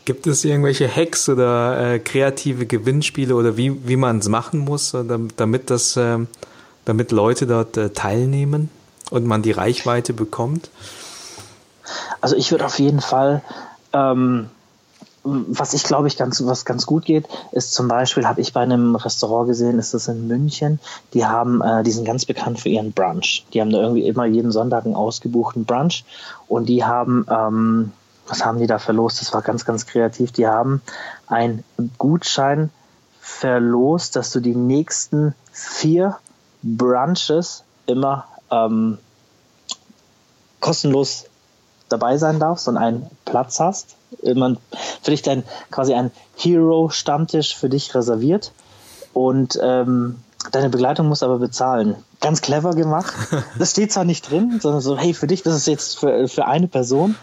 [0.05, 4.93] Gibt es irgendwelche Hacks oder äh, kreative Gewinnspiele oder wie, wie man es machen muss,
[4.93, 5.03] äh,
[5.35, 6.19] damit das, äh,
[6.85, 8.69] damit Leute dort äh, teilnehmen
[9.09, 10.69] und man die Reichweite bekommt?
[12.21, 13.41] Also ich würde auf jeden Fall,
[13.93, 14.49] ähm,
[15.23, 18.62] was ich glaube ich ganz, was ganz gut geht, ist zum Beispiel, habe ich bei
[18.62, 20.79] einem Restaurant gesehen, ist das in München,
[21.13, 23.45] die haben, äh, die sind ganz bekannt für ihren Brunch.
[23.53, 26.03] Die haben da irgendwie immer jeden Sonntag einen ausgebuchten Brunch
[26.47, 27.91] und die haben ähm,
[28.27, 29.21] was haben die da verlost?
[29.21, 30.31] Das war ganz, ganz kreativ.
[30.31, 30.81] Die haben
[31.27, 31.63] einen
[31.97, 32.69] Gutschein
[33.19, 36.17] verlost, dass du die nächsten vier
[36.62, 38.97] Brunches immer ähm,
[40.59, 41.25] kostenlos
[41.89, 43.95] dabei sein darfst und einen Platz hast.
[44.36, 44.58] Man
[45.02, 48.52] für dich dann quasi ein Hero-Stammtisch für dich reserviert
[49.13, 50.17] und ähm,
[50.52, 51.95] deine Begleitung muss aber bezahlen.
[52.19, 53.13] Ganz clever gemacht.
[53.60, 56.45] Das steht zwar nicht drin, sondern so, hey, für dich, das ist jetzt für, für
[56.45, 57.15] eine Person,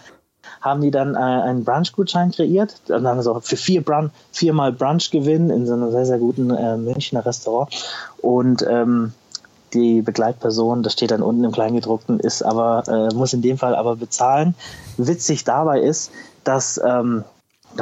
[0.61, 2.75] haben die dann äh, einen Brunch-Gutschein kreiert.
[2.89, 6.77] Und dann so für vier Brunch, viermal Brunch-Gewinn in so einem sehr, sehr guten äh,
[6.77, 7.71] Münchner Restaurant.
[8.21, 9.13] Und ähm,
[9.73, 13.75] die Begleitperson, das steht dann unten im Kleingedruckten, ist aber, äh, muss in dem Fall
[13.75, 14.55] aber bezahlen.
[14.97, 16.11] Witzig dabei ist,
[16.43, 17.23] dass ähm,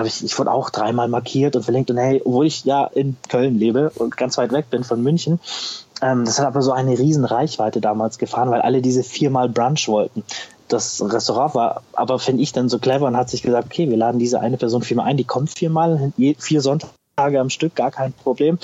[0.04, 3.56] ich, ich wurde auch dreimal markiert und verlinkt und hey, obwohl ich ja in Köln
[3.56, 5.40] lebe und ganz weit weg bin von München,
[6.02, 9.88] ähm, das hat aber so eine riesen Reichweite damals gefahren, weil alle diese viermal Brunch
[9.88, 10.24] wollten
[10.70, 13.98] das Restaurant war aber, finde ich, dann so clever und hat sich gesagt, okay, wir
[13.98, 18.14] laden diese eine Person viermal ein, die kommt viermal, vier Sonntage am Stück, gar kein
[18.14, 18.60] Problem.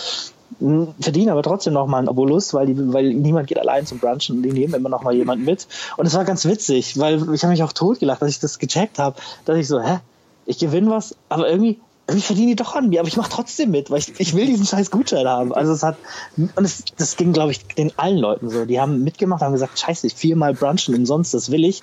[1.00, 4.38] Verdienen aber trotzdem noch mal einen Obolus, weil, die, weil niemand geht allein zum Brunchen
[4.38, 5.68] und die nehmen immer noch mal jemanden mit.
[5.98, 9.00] Und es war ganz witzig, weil ich habe mich auch totgelacht, dass ich das gecheckt
[9.00, 10.00] habe, dass ich so, hä,
[10.46, 11.80] ich gewinne was, aber irgendwie
[12.14, 14.46] ich verdiene die doch an mir, aber ich mache trotzdem mit, weil ich, ich will
[14.46, 15.54] diesen scheiß Gutschein haben.
[15.54, 15.98] Also es hat,
[16.38, 18.66] und es, das ging, glaube ich, den allen Leuten so.
[18.66, 21.82] Die haben mitgemacht, haben gesagt, scheiße, ich viermal brunchen umsonst, das will ich.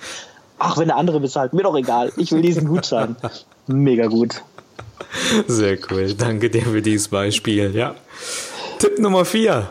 [0.59, 3.17] Ach, wenn der andere bezahlt, mir doch egal, ich will diesen Gutschein.
[3.67, 4.41] Mega gut.
[5.47, 7.95] Sehr cool, danke dir für dieses Beispiel, ja.
[8.79, 9.69] Tipp Nummer vier.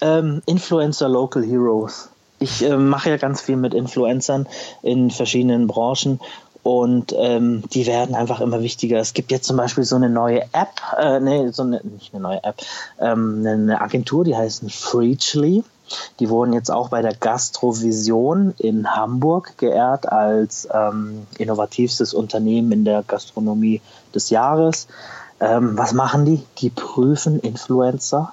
[0.00, 2.10] Ähm, Influencer Local Heroes.
[2.38, 4.46] Ich äh, mache ja ganz viel mit Influencern
[4.82, 6.20] in verschiedenen Branchen
[6.62, 8.98] und ähm, die werden einfach immer wichtiger.
[8.98, 12.22] Es gibt jetzt zum Beispiel so eine neue App, äh, nee, so eine, nicht eine
[12.22, 12.56] neue App,
[13.00, 15.64] ähm, eine Agentur, die heißt Freechly.
[16.18, 22.84] Die wurden jetzt auch bei der Gastrovision in Hamburg geehrt als ähm, innovativstes Unternehmen in
[22.84, 23.80] der Gastronomie
[24.12, 24.88] des Jahres.
[25.40, 26.42] Ähm, was machen die?
[26.58, 28.32] Die prüfen Influencer,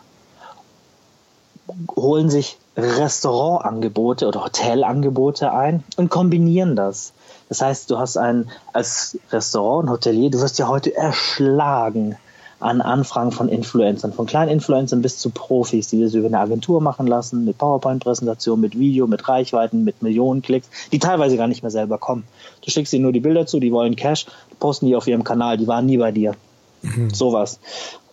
[1.95, 7.13] holen sich Restaurantangebote oder Hotelangebote ein und kombinieren das.
[7.49, 12.17] Das heißt, du hast ein, als Restaurant, Hotelier, du wirst ja heute erschlagen
[12.59, 16.79] an Anfragen von Influencern, von kleinen Influencern bis zu Profis, die das über eine Agentur
[16.79, 21.61] machen lassen, mit PowerPoint-Präsentation, mit Video, mit Reichweiten, mit Millionen Klicks, die teilweise gar nicht
[21.61, 22.23] mehr selber kommen.
[22.63, 24.27] Du schickst ihnen nur die Bilder zu, die wollen Cash,
[24.61, 26.35] posten die auf ihrem Kanal, die waren nie bei dir.
[26.83, 27.13] Mhm.
[27.13, 27.59] Sowas.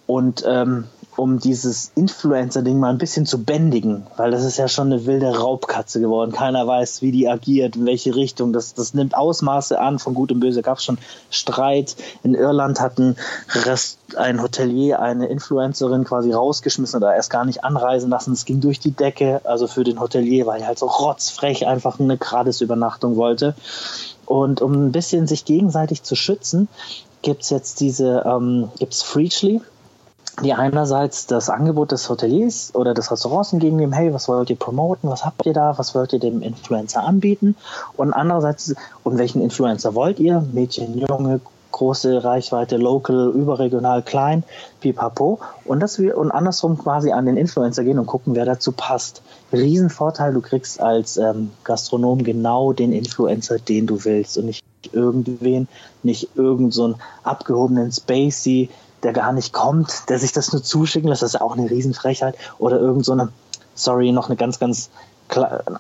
[0.06, 0.84] Und ähm,
[1.16, 5.38] um dieses Influencer-Ding mal ein bisschen zu bändigen, weil das ist ja schon eine wilde
[5.38, 6.32] Raubkatze geworden.
[6.32, 8.52] Keiner weiß, wie die agiert, in welche Richtung.
[8.52, 9.98] Das, das nimmt Ausmaße an.
[9.98, 10.98] Von Gut und Böse gab es schon
[11.30, 11.94] Streit.
[12.22, 13.16] In Irland hat ein,
[13.50, 18.32] Rest, ein Hotelier eine Influencerin quasi rausgeschmissen oder erst gar nicht anreisen lassen.
[18.32, 19.42] Es ging durch die Decke.
[19.44, 23.54] Also für den Hotelier, weil er halt so rotzfrech einfach eine Gratis-Übernachtung wollte.
[24.26, 26.68] Und um ein bisschen sich gegenseitig zu schützen,
[27.22, 29.60] gibt es jetzt diese, ähm, gibt es Freechly,
[30.42, 35.10] die einerseits das Angebot des Hoteliers oder des Restaurants entgegennehmen, hey, was wollt ihr promoten,
[35.10, 37.56] was habt ihr da, was wollt ihr dem Influencer anbieten
[37.96, 41.40] und andererseits, und welchen Influencer wollt ihr, Mädchen, Junge,
[41.72, 44.44] große Reichweite, local, überregional, klein,
[44.80, 45.38] pipapo.
[45.64, 49.22] Und dass wir und andersrum quasi an den Influencer gehen und gucken, wer dazu passt.
[49.52, 55.68] Riesenvorteil, du kriegst als ähm, Gastronom genau den Influencer, den du willst und nicht irgendwen,
[56.02, 58.70] nicht irgend so abgehobenen Spacey,
[59.02, 62.36] der gar nicht kommt, der sich das nur zuschicken lässt, das ist auch eine Riesenfrechheit.
[62.58, 63.16] Oder irgend so
[63.74, 64.90] sorry, noch eine ganz, ganz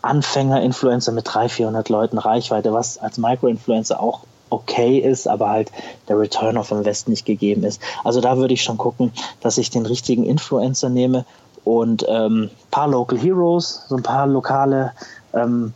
[0.02, 5.72] Anfänger-Influencer mit 300, 400 Leuten Reichweite, was als Micro-Influencer auch okay ist, aber halt
[6.08, 7.80] der Return of Invest nicht gegeben ist.
[8.04, 11.24] Also da würde ich schon gucken, dass ich den richtigen Influencer nehme
[11.64, 14.92] und ähm, paar Local Heroes, so ein paar lokale
[15.32, 15.72] ähm,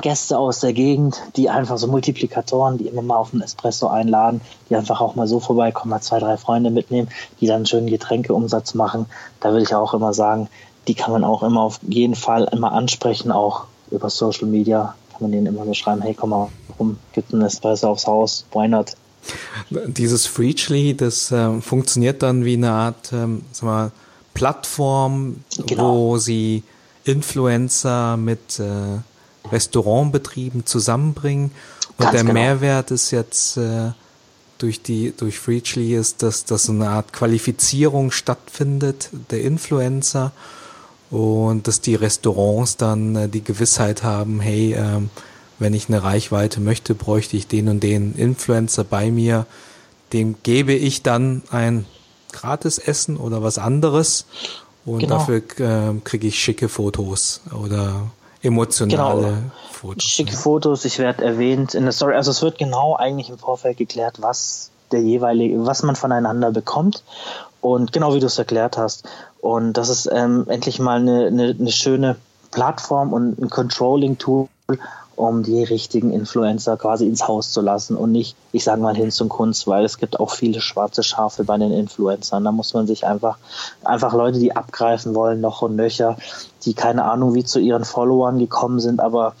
[0.00, 4.40] Gäste aus der Gegend, die einfach so Multiplikatoren, die immer mal auf einen Espresso einladen,
[4.68, 7.08] die einfach auch mal so vorbeikommen, mal zwei, drei Freunde mitnehmen,
[7.40, 9.06] die dann einen schönen Getränkeumsatz machen.
[9.40, 10.48] Da würde ich auch immer sagen,
[10.88, 15.22] die kann man auch immer auf jeden Fall immer ansprechen, auch über Social Media kann
[15.22, 18.66] man denen immer so schreiben, hey, komm mal rum, gibt ein Espresso aufs Haus, why
[18.66, 18.96] not?
[19.70, 23.92] Dieses Freechly, das äh, funktioniert dann wie eine Art ähm, sag mal,
[24.34, 25.94] Plattform, genau.
[25.94, 26.64] wo sie
[27.04, 28.98] Influencer mit äh,
[29.52, 31.52] Restaurantbetrieben zusammenbringen.
[31.98, 32.34] Und Ganz der genau.
[32.34, 33.92] Mehrwert ist jetzt äh,
[34.58, 40.32] durch die durch Freechly ist, dass, dass so eine Art Qualifizierung stattfindet der Influencer
[41.10, 45.10] und dass die Restaurants dann äh, die Gewissheit haben, hey, ähm,
[45.58, 49.46] wenn ich eine Reichweite möchte, bräuchte ich den und den Influencer bei mir,
[50.12, 51.84] dem gebe ich dann ein
[52.32, 54.26] Gratisessen oder was anderes
[54.84, 55.18] und genau.
[55.18, 58.10] dafür äh, kriege ich schicke Fotos oder
[58.42, 59.36] emotionale genau.
[59.70, 60.04] Fotos.
[60.04, 63.78] Schicke Fotos, ich werde erwähnt in der Story, also es wird genau eigentlich im Vorfeld
[63.78, 67.02] geklärt, was der jeweilige, was man voneinander bekommt
[67.60, 69.08] und genau wie du es erklärt hast.
[69.40, 72.16] Und das ist ähm, endlich mal eine, eine, eine schöne
[72.50, 74.48] Plattform und ein Controlling-Tool,
[75.16, 79.10] um die richtigen Influencer quasi ins Haus zu lassen und nicht, ich sage mal, hin
[79.10, 82.44] zum Kunst, weil es gibt auch viele schwarze Schafe bei den Influencern.
[82.44, 83.38] Da muss man sich einfach,
[83.84, 86.16] einfach Leute, die abgreifen wollen, noch und nöcher,
[86.64, 89.34] die keine Ahnung, wie zu ihren Followern gekommen sind, aber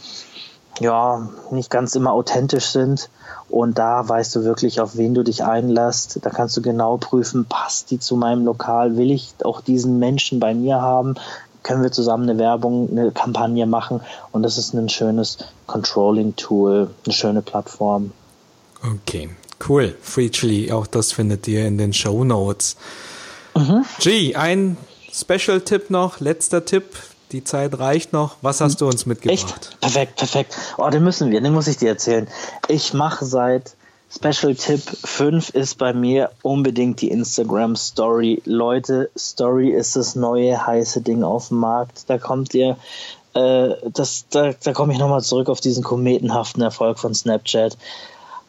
[0.80, 3.10] ja, nicht ganz immer authentisch sind
[3.52, 6.18] und da weißt du wirklich, auf wen du dich einlässt.
[6.22, 8.96] Da kannst du genau prüfen, passt die zu meinem Lokal?
[8.96, 11.16] Will ich auch diesen Menschen bei mir haben?
[11.62, 14.00] Können wir zusammen eine Werbung, eine Kampagne machen?
[14.32, 18.12] Und das ist ein schönes Controlling-Tool, eine schöne Plattform.
[18.82, 19.30] Okay,
[19.68, 19.96] cool.
[20.02, 22.76] Freechly, auch das findet ihr in den Show Notes.
[23.54, 23.84] Mhm.
[24.00, 24.76] G, ein
[25.12, 26.84] Special-Tipp noch, letzter Tipp
[27.32, 28.36] die Zeit reicht noch.
[28.42, 29.42] Was hast du uns mitgebracht?
[29.42, 29.80] Echt?
[29.80, 30.56] Perfekt, perfekt.
[30.76, 32.28] Oh, den müssen wir, den muss ich dir erzählen.
[32.68, 33.74] Ich mache seit
[34.14, 38.42] Special Tipp 5 ist bei mir unbedingt die Instagram Story.
[38.44, 42.10] Leute, Story ist das neue heiße Ding auf dem Markt.
[42.10, 42.76] Da kommt ihr,
[43.32, 47.78] äh, das, da, da komme ich nochmal zurück auf diesen kometenhaften Erfolg von Snapchat.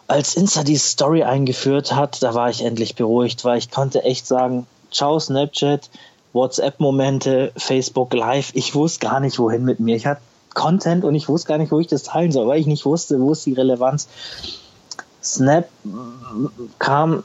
[0.08, 4.28] Als Insta die Story eingeführt hat, da war ich endlich beruhigt, weil ich konnte echt
[4.28, 5.89] sagen, ciao Snapchat,
[6.34, 8.52] WhatsApp-Momente, Facebook Live.
[8.54, 9.95] Ich wusste gar nicht, wohin mit mir.
[9.95, 10.21] Ich hatte
[10.54, 13.21] Content und ich wusste gar nicht, wo ich das teilen soll, weil ich nicht wusste,
[13.21, 14.10] wo ist die Relevanz.
[15.24, 15.70] Snap
[16.80, 17.24] kam,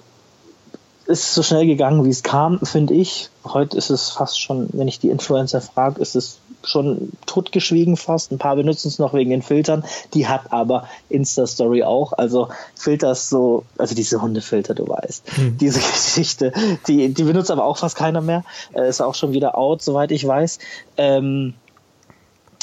[1.07, 3.31] ist so schnell gegangen, wie es kam, finde ich.
[3.45, 8.31] Heute ist es fast schon, wenn ich die Influencer frage, ist es schon totgeschwiegen fast.
[8.31, 9.85] Ein paar benutzen es noch wegen den Filtern.
[10.13, 12.13] Die hat aber Insta-Story auch.
[12.13, 15.37] Also Filters so, also diese Hundefilter, du weißt.
[15.37, 15.57] Hm.
[15.57, 16.53] Diese Geschichte,
[16.87, 18.45] die, die benutzt aber auch fast keiner mehr.
[18.75, 20.59] Äh, ist auch schon wieder out, soweit ich weiß.
[20.99, 21.55] Ähm,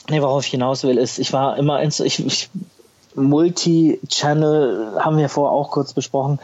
[0.10, 2.50] nee, worauf ich hinaus will, ist, ich war immer, in, ich, ich
[3.16, 6.40] Multi-Channel, haben wir vorher auch kurz besprochen.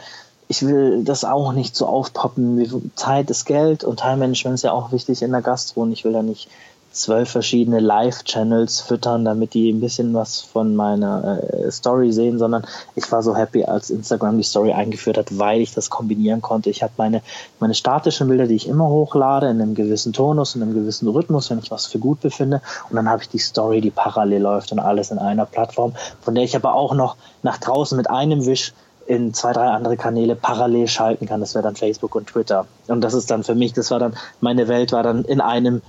[0.48, 2.92] Ich will das auch nicht so aufpoppen.
[2.96, 6.12] Zeit ist Geld und Time-Management ist ja auch wichtig in der Gastro und ich will
[6.12, 6.48] da nicht
[6.92, 12.64] zwölf verschiedene Live-Channels füttern, damit die ein bisschen was von meiner äh, Story sehen, sondern
[12.94, 16.70] ich war so happy, als Instagram die Story eingeführt hat, weil ich das kombinieren konnte.
[16.70, 17.22] Ich habe meine,
[17.60, 21.50] meine statischen Bilder, die ich immer hochlade, in einem gewissen Tonus, in einem gewissen Rhythmus,
[21.50, 22.60] wenn ich was für gut befinde.
[22.90, 26.34] Und dann habe ich die Story, die parallel läuft und alles in einer Plattform, von
[26.34, 28.72] der ich aber auch noch nach draußen mit einem Wisch
[29.06, 31.40] in zwei, drei andere Kanäle parallel schalten kann.
[31.40, 32.66] Das wäre dann Facebook und Twitter.
[32.88, 35.82] Und das ist dann für mich, das war dann, meine Welt war dann in einem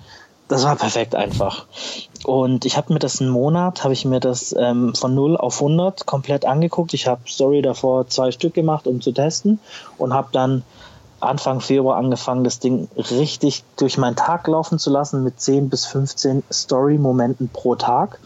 [0.53, 1.65] das war perfekt einfach.
[2.25, 5.55] Und ich habe mir das einen Monat, habe ich mir das ähm, von 0 auf
[5.55, 6.93] 100 komplett angeguckt.
[6.93, 9.59] Ich habe Story davor zwei Stück gemacht, um zu testen
[9.97, 10.63] und habe dann
[11.19, 15.85] Anfang Februar angefangen, das Ding richtig durch meinen Tag laufen zu lassen mit 10 bis
[15.87, 18.19] 15 Story-Momenten pro Tag.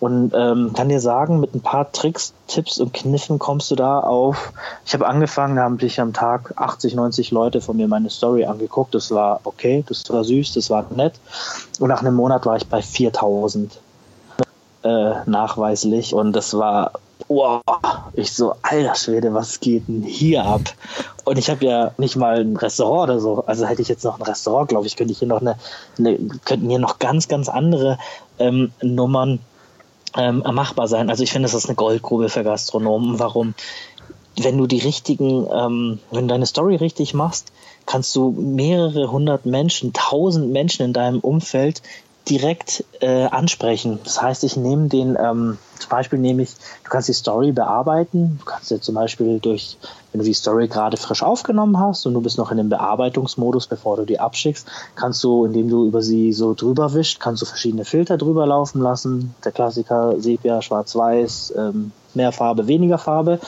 [0.00, 4.00] Und ähm, kann dir sagen, mit ein paar Tricks, Tipps und Kniffen kommst du da
[4.00, 4.52] auf.
[4.86, 8.46] Ich habe angefangen, da haben sich am Tag 80, 90 Leute von mir meine Story
[8.46, 8.94] angeguckt.
[8.94, 11.14] Das war okay, das war süß, das war nett.
[11.78, 13.78] Und nach einem Monat war ich bei 4000
[14.82, 16.92] äh, nachweislich und das war
[17.28, 17.62] wow,
[18.14, 20.62] ich so, alter Schwede, was geht denn hier ab?
[21.24, 23.44] Und ich habe ja nicht mal ein Restaurant oder so.
[23.46, 25.56] Also hätte ich jetzt noch ein Restaurant, glaube ich, könnte ich hier noch eine,
[25.98, 27.98] eine könnten hier noch ganz, ganz andere
[28.38, 29.38] ähm, Nummern
[30.16, 31.10] ähm, machbar sein.
[31.10, 33.18] Also ich finde, das ist eine Goldgrube für Gastronomen.
[33.18, 33.54] Warum?
[34.36, 37.52] Wenn du die richtigen, ähm, wenn du deine Story richtig machst,
[37.86, 41.82] kannst du mehrere hundert Menschen, tausend Menschen in deinem Umfeld
[42.28, 43.98] direkt äh, ansprechen.
[44.04, 46.50] Das heißt, ich nehme den, ähm, zum Beispiel nehme ich,
[46.84, 48.38] du kannst die Story bearbeiten.
[48.38, 49.78] Du kannst ja zum Beispiel durch,
[50.12, 53.66] wenn du die Story gerade frisch aufgenommen hast und du bist noch in dem Bearbeitungsmodus,
[53.66, 57.46] bevor du die abschickst, kannst du, indem du über sie so drüber wischt, kannst du
[57.46, 59.34] verschiedene Filter drüber laufen lassen.
[59.44, 63.40] Der Klassiker Sepia, Schwarz-Weiß, ähm, mehr Farbe, weniger Farbe.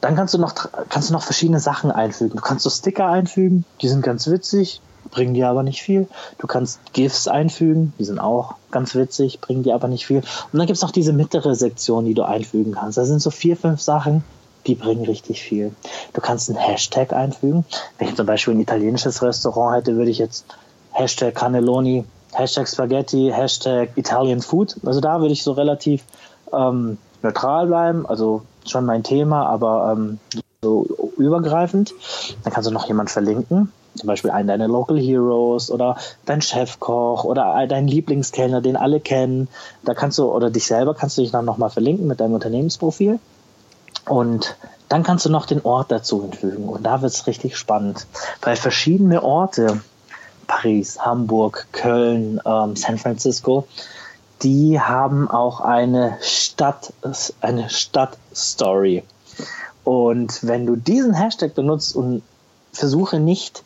[0.00, 0.54] Dann kannst du noch,
[0.88, 2.36] kannst du noch verschiedene Sachen einfügen.
[2.36, 6.08] Du kannst so Sticker einfügen, die sind ganz witzig bringen dir aber nicht viel.
[6.38, 10.18] Du kannst GIFs einfügen, die sind auch ganz witzig, bringen dir aber nicht viel.
[10.18, 12.98] Und dann gibt es noch diese mittlere Sektion, die du einfügen kannst.
[12.98, 14.24] Da sind so vier, fünf Sachen,
[14.66, 15.72] die bringen richtig viel.
[16.12, 17.64] Du kannst einen Hashtag einfügen.
[17.98, 20.44] Wenn ich zum Beispiel ein italienisches Restaurant hätte, würde ich jetzt
[20.92, 24.76] Hashtag Cannelloni, Hashtag Spaghetti, Hashtag Italian Food.
[24.84, 26.04] Also da würde ich so relativ
[26.52, 28.06] ähm, neutral bleiben.
[28.06, 30.18] Also schon mein Thema, aber ähm,
[30.62, 30.86] so
[31.16, 31.94] übergreifend.
[32.44, 37.24] Dann kannst du noch jemand verlinken zum Beispiel einen deiner Local Heroes oder dein Chefkoch
[37.24, 39.48] oder dein Lieblingskellner, den alle kennen.
[39.84, 43.18] Da kannst du, oder dich selber kannst du dich dann nochmal verlinken mit deinem Unternehmensprofil.
[44.06, 44.56] Und
[44.88, 46.68] dann kannst du noch den Ort dazu hinzufügen.
[46.68, 48.06] Und da wird es richtig spannend.
[48.42, 49.80] Weil verschiedene Orte,
[50.46, 53.66] Paris, Hamburg, Köln, ähm, San Francisco,
[54.42, 56.92] die haben auch eine Stadt,
[57.40, 59.04] eine Stadtstory.
[59.84, 62.22] Und wenn du diesen Hashtag benutzt und
[62.72, 63.62] versuche nicht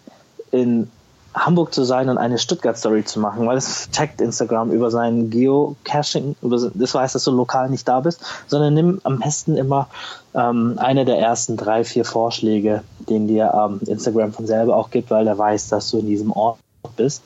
[0.55, 0.91] in
[1.35, 6.37] Hamburg zu sein und eine Stuttgart-Story zu machen, weil es checkt Instagram über sein Geocaching,
[6.43, 9.89] das weiß, dass du lokal nicht da bist, sondern nimm am besten immer
[10.35, 15.11] ähm, eine der ersten drei, vier Vorschläge, den dir ähm, Instagram von selber auch gibt,
[15.11, 16.59] weil er weiß, dass du in diesem Ort
[16.97, 17.25] bist.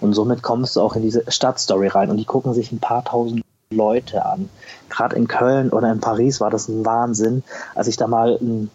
[0.00, 3.04] Und somit kommst du auch in diese Stadtstory rein und die gucken sich ein paar
[3.04, 4.48] tausend Leute an.
[4.88, 7.42] Gerade in Köln oder in Paris war das ein Wahnsinn,
[7.74, 8.70] als ich da mal ein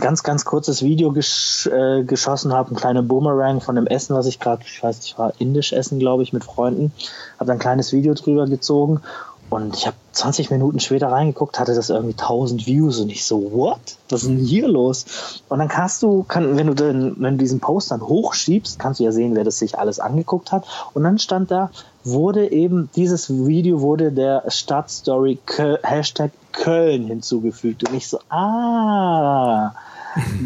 [0.00, 4.26] ganz, ganz kurzes Video gesch äh, geschossen habe, ein kleiner Boomerang von dem Essen, was
[4.26, 6.92] ich gerade, ich weiß nicht, war indisch essen, glaube ich, mit Freunden.
[7.38, 9.00] Habe ein kleines Video drüber gezogen
[9.48, 13.52] und ich habe 20 Minuten später reingeguckt, hatte das irgendwie 1000 Views und ich so,
[13.52, 13.78] what?
[14.08, 15.40] Was ist denn hier los?
[15.48, 18.98] Und dann kannst du, kann, wenn du den, wenn du diesen Post dann hochschiebst, kannst
[18.98, 20.64] du ja sehen, wer das sich alles angeguckt hat.
[20.94, 21.70] Und dann stand da,
[22.02, 25.38] wurde eben, dieses Video wurde der Stadtstory
[25.82, 27.88] Hashtag Köln hinzugefügt.
[27.88, 29.74] Und ich so, ah,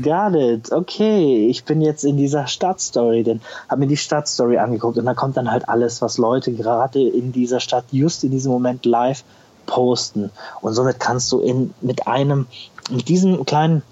[0.02, 0.72] Got it.
[0.72, 5.14] Okay, ich bin jetzt in dieser Stadtstory, denn habe mir die Stadtstory angeguckt und da
[5.14, 9.22] kommt dann halt alles, was Leute gerade in dieser Stadt just in diesem Moment live
[9.66, 10.30] posten.
[10.60, 12.46] Und somit kannst du in mit einem
[12.90, 13.82] mit diesem kleinen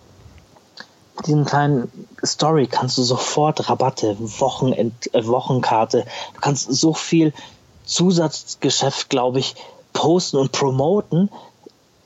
[1.26, 1.90] diesem kleinen
[2.24, 7.32] Story kannst du sofort Rabatte, Wochenend, äh, Wochenkarte, du kannst so viel
[7.84, 9.56] Zusatzgeschäft, glaube ich,
[9.92, 11.30] posten und promoten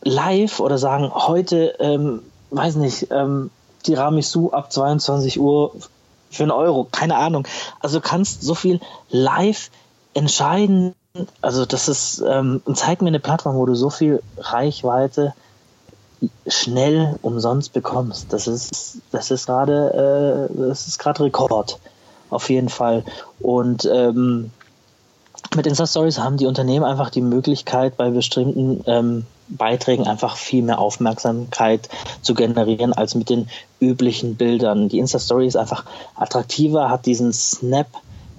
[0.03, 3.51] live oder sagen, heute, ähm, weiß nicht, ähm,
[3.83, 5.75] Tiramisu ab 22 Uhr
[6.31, 7.47] für einen Euro, keine Ahnung.
[7.81, 9.71] Also du kannst so viel live
[10.15, 10.95] entscheiden.
[11.43, 15.35] Also das ist, ähm, zeig mir eine Plattform, wo du so viel Reichweite
[16.47, 18.33] schnell umsonst bekommst.
[18.33, 21.79] Das ist, das ist gerade, äh, das ist gerade Rekord.
[22.31, 23.05] Auf jeden Fall.
[23.41, 24.53] Und ähm,
[25.57, 30.63] mit Insta Stories haben die Unternehmen einfach die Möglichkeit, bei bestimmten ähm, Beiträgen einfach viel
[30.63, 31.89] mehr Aufmerksamkeit
[32.23, 33.49] zu generieren als mit den
[33.81, 34.89] üblichen Bildern.
[34.89, 35.85] Die Insta Story ist einfach
[36.15, 37.89] attraktiver, hat diesen Snap,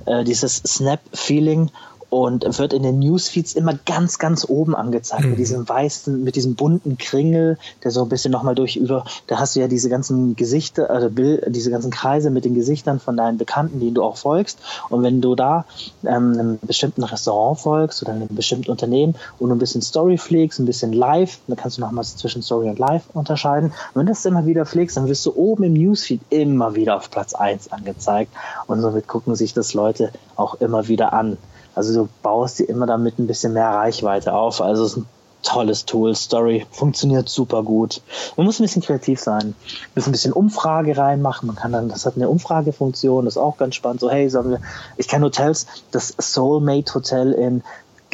[0.06, 1.72] äh, dieses Snap-Feeling
[2.14, 5.32] und wird in den Newsfeeds immer ganz, ganz oben angezeigt, mhm.
[5.32, 9.40] mit diesem weißen, mit diesem bunten Kringel, der so ein bisschen nochmal durch über, da
[9.40, 13.18] hast du ja diese ganzen Gesichter, also Bild, diese ganzen Kreise mit den Gesichtern von
[13.18, 14.60] deinen Bekannten, denen du auch folgst.
[14.90, 15.66] Und wenn du da
[16.06, 20.66] ähm, einem bestimmten Restaurant folgst oder einem bestimmten Unternehmen und ein bisschen Story pflegst, ein
[20.66, 23.70] bisschen live, dann kannst du nochmal zwischen Story und Live unterscheiden.
[23.70, 26.96] Und wenn du das immer wieder pflegst, dann wirst du oben im Newsfeed immer wieder
[26.96, 28.32] auf Platz 1 angezeigt.
[28.68, 31.38] Und somit gucken sich das Leute auch immer wieder an.
[31.76, 34.62] Also du baust dir immer damit ein bisschen mehr Reichweite auf.
[34.62, 35.08] Also es ist ein
[35.44, 36.16] tolles Tool.
[36.16, 38.02] Story funktioniert super gut.
[38.38, 39.48] Man muss ein bisschen kreativ sein.
[39.48, 39.56] Man
[39.96, 41.48] muss ein bisschen Umfrage reinmachen.
[41.48, 44.00] Man kann dann, das hat eine Umfragefunktion, das ist auch ganz spannend.
[44.00, 44.62] So, hey, sagen wir,
[44.98, 47.64] ich kenne Hotels, das Soulmate Hotel in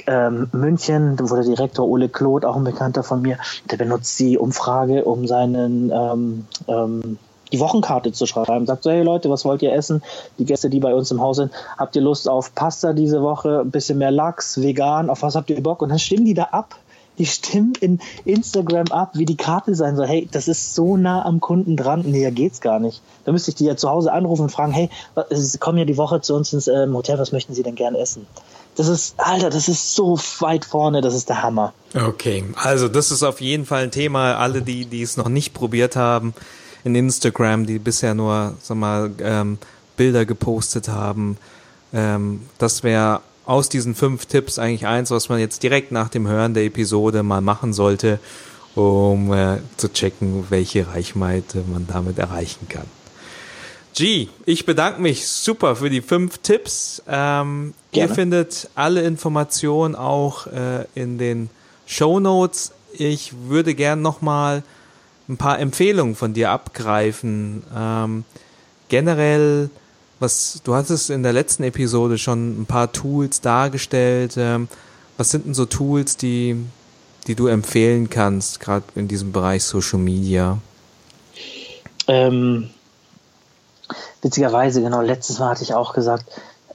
[0.07, 3.37] ähm, München, wo der Direktor Ole Kloth, auch ein Bekannter von mir,
[3.69, 7.17] der benutzt die Umfrage, um seinen ähm, ähm,
[7.51, 8.65] die Wochenkarte zu schreiben.
[8.65, 10.03] Sagt so, hey Leute, was wollt ihr essen?
[10.37, 13.61] Die Gäste, die bei uns im Haus sind, habt ihr Lust auf Pasta diese Woche,
[13.61, 15.81] ein bisschen mehr Lachs, vegan, auf was habt ihr Bock?
[15.81, 16.75] Und dann stimmen die da ab.
[17.17, 20.07] Die stimmen in Instagram ab, wie die Karte sein soll.
[20.07, 22.05] Hey, das ist so nah am Kunden dran.
[22.05, 23.01] Nee, geht's gar nicht.
[23.25, 24.89] Da müsste ich die ja zu Hause anrufen und fragen, hey,
[25.29, 27.93] Sie kommen ja die Woche zu uns ins ähm, Hotel, was möchten Sie denn gern
[27.93, 28.25] essen?
[28.75, 31.73] Das ist, Alter, das ist so weit vorne, das ist der Hammer.
[31.93, 34.37] Okay, also das ist auf jeden Fall ein Thema.
[34.37, 36.33] Alle, die, die es noch nicht probiert haben,
[36.83, 39.57] in Instagram, die bisher nur, sag mal, ähm,
[39.97, 41.37] Bilder gepostet haben.
[41.93, 46.27] Ähm, das wäre aus diesen fünf Tipps eigentlich eins, was man jetzt direkt nach dem
[46.27, 48.19] Hören der Episode mal machen sollte,
[48.75, 52.85] um äh, zu checken, welche Reichweite man damit erreichen kann.
[53.95, 57.01] G, ich bedanke mich super für die fünf Tipps.
[57.07, 61.49] Ähm, ihr findet alle Informationen auch äh, in den
[61.85, 62.71] Show Notes.
[62.93, 64.63] Ich würde gern nochmal
[65.29, 67.63] ein paar Empfehlungen von dir abgreifen.
[67.75, 68.25] Ähm,
[68.89, 69.69] generell,
[70.19, 74.33] was du hattest in der letzten Episode schon ein paar Tools dargestellt.
[74.37, 74.67] Ähm,
[75.17, 76.57] was sind denn so Tools, die,
[77.27, 80.57] die du empfehlen kannst, gerade in diesem Bereich Social Media?
[82.07, 82.71] Ähm,
[84.21, 86.25] witzigerweise, genau, letztes Mal hatte ich auch gesagt,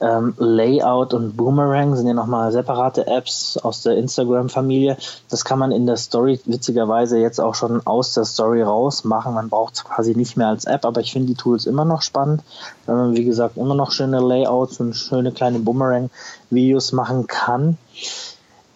[0.01, 4.97] ähm, Layout und Boomerang sind ja nochmal separate Apps aus der Instagram-Familie.
[5.29, 9.33] Das kann man in der Story witzigerweise jetzt auch schon aus der Story raus machen.
[9.33, 12.01] Man braucht es quasi nicht mehr als App, aber ich finde die Tools immer noch
[12.01, 12.43] spannend,
[12.85, 17.77] weil man, wie gesagt, immer noch schöne Layouts und schöne kleine Boomerang-Videos machen kann.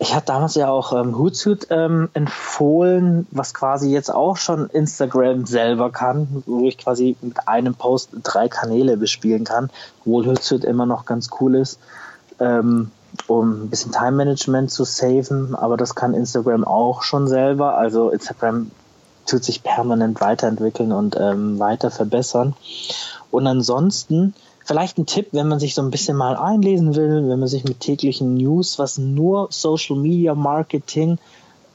[0.02, 5.46] Ich hatte damals ja auch ähm, Hootsuite ähm, empfohlen, was quasi jetzt auch schon Instagram
[5.46, 9.70] selber kann, wo ich quasi mit einem Post drei Kanäle bespielen kann,
[10.00, 11.80] obwohl Hootsuite immer noch ganz cool ist,
[12.40, 12.92] ähm,
[13.28, 17.78] um ein bisschen Time Management zu saven, aber das kann Instagram auch schon selber.
[17.78, 18.72] Also Instagram
[19.26, 22.56] tut sich permanent weiterentwickeln und ähm, weiter verbessern.
[23.32, 24.34] Und ansonsten
[24.70, 27.64] vielleicht ein Tipp, wenn man sich so ein bisschen mal einlesen will, wenn man sich
[27.64, 31.18] mit täglichen News, was nur Social Media Marketing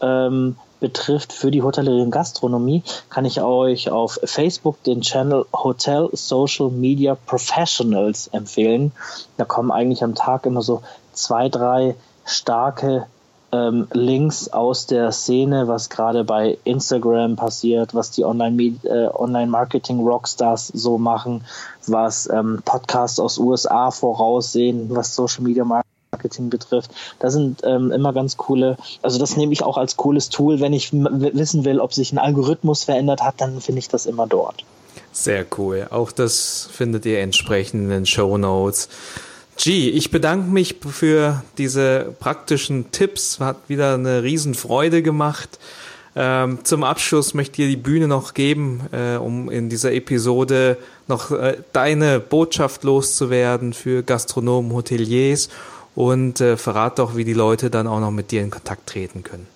[0.01, 6.09] ähm, betrifft für die Hotellerie und Gastronomie, kann ich euch auf Facebook den Channel Hotel
[6.13, 8.93] Social Media Professionals empfehlen.
[9.39, 10.83] Da kommen eigentlich am Tag immer so
[11.13, 13.09] zwei, drei starke
[13.55, 20.73] ähm, Links aus der Szene, was gerade bei Instagram passiert, was die äh, Online-Marketing-Rockstars äh,
[20.73, 21.45] Online so machen,
[21.87, 26.91] was ähm, Podcasts aus USA voraussehen, was Social Media Marketing betrifft.
[27.19, 30.61] Da sind ähm, immer ganz coole, also das nehme ich auch als cooles Tool.
[30.61, 34.27] Wenn ich wissen will, ob sich ein Algorithmus verändert hat, dann finde ich das immer
[34.27, 34.65] dort.
[35.13, 35.87] Sehr cool.
[35.91, 38.89] Auch das findet ihr entsprechend in den Show Notes.
[39.57, 43.39] G, ich bedanke mich für diese praktischen Tipps.
[43.41, 45.59] Hat wieder eine Riesenfreude gemacht.
[46.17, 50.77] Ähm, zum Abschluss möchte ich dir die Bühne noch geben, äh, um in dieser Episode
[51.09, 55.49] noch äh, deine Botschaft loszuwerden für Gastronomen, Hoteliers
[55.97, 59.25] und äh, verrat doch, wie die Leute dann auch noch mit dir in Kontakt treten
[59.25, 59.54] können.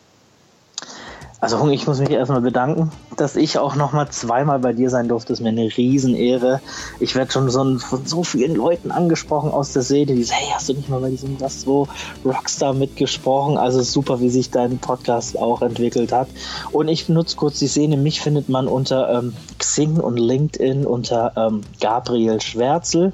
[1.41, 5.28] Also ich muss mich erstmal bedanken, dass ich auch nochmal zweimal bei dir sein durfte.
[5.28, 6.61] Das ist mir eine Riesenehre.
[6.99, 10.53] Ich werde schon so von so vielen Leuten angesprochen aus der Seele, die sagen, hey,
[10.53, 11.86] hast du nicht mal bei diesem Gastro
[12.24, 13.57] Rockstar mitgesprochen?
[13.57, 16.28] Also super, wie sich dein Podcast auch entwickelt hat.
[16.72, 17.97] Und ich nutze kurz die Szene.
[17.97, 23.12] Mich findet man unter ähm, Xing und LinkedIn unter ähm, Gabriel Schwärzel.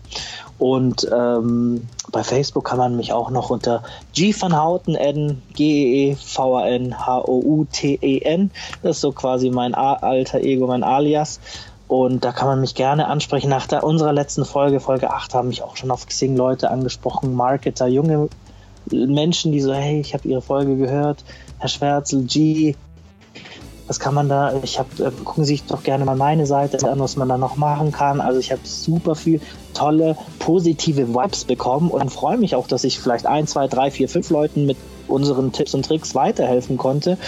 [0.58, 1.82] Und ähm,
[2.14, 3.82] bei Facebook kann man mich auch noch unter
[4.14, 8.50] G van Houten adden, G-E-E-V-A-N-H-O-U-T-E-N.
[8.82, 11.40] Das ist so quasi mein alter Ego, mein Alias.
[11.88, 13.50] Und da kann man mich gerne ansprechen.
[13.50, 17.34] Nach der, unserer letzten Folge, Folge 8, haben mich auch schon auf Xing Leute angesprochen,
[17.34, 18.28] Marketer, junge
[18.92, 21.24] Menschen, die so, hey, ich habe Ihre Folge gehört,
[21.58, 22.76] Herr Schwärzel, G,
[23.87, 26.89] was kann man da, ich habe, äh, gucken Sie sich doch gerne mal meine Seite
[26.91, 28.20] an, was man da noch machen kann.
[28.20, 29.41] Also ich habe super viel
[29.74, 34.09] tolle, positive Vibes bekommen und freue mich auch, dass ich vielleicht ein, zwei, drei, vier,
[34.09, 34.76] fünf Leuten mit
[35.07, 37.18] unseren Tipps und Tricks weiterhelfen konnte.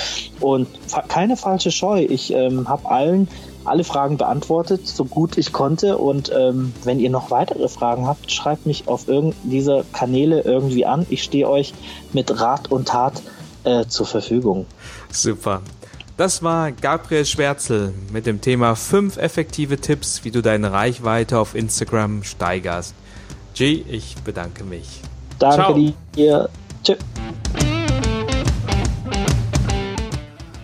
[0.40, 0.68] Und
[1.08, 2.06] keine falsche Scheu.
[2.08, 3.28] Ich ähm, habe allen
[3.64, 5.98] alle Fragen beantwortet, so gut ich konnte.
[5.98, 10.86] Und ähm, wenn ihr noch weitere Fragen habt, schreibt mich auf irgendeine dieser Kanäle irgendwie
[10.86, 11.04] an.
[11.10, 11.74] Ich stehe euch
[12.12, 13.22] mit Rat und Tat
[13.64, 14.66] äh, zur Verfügung.
[15.10, 15.60] Super.
[16.16, 21.54] Das war Gabriel Schwärzel mit dem Thema 5 effektive Tipps, wie du deine Reichweite auf
[21.54, 22.94] Instagram steigerst.
[23.54, 25.02] G, ich bedanke mich.
[25.38, 25.92] Danke Ciao.
[26.14, 26.48] dir.
[26.82, 26.98] Tschüss.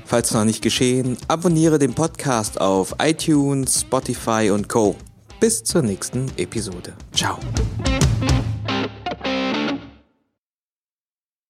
[0.07, 4.97] Falls noch nicht geschehen, abonniere den Podcast auf iTunes, Spotify und Co.
[5.41, 6.93] Bis zur nächsten Episode.
[7.15, 7.39] Ciao.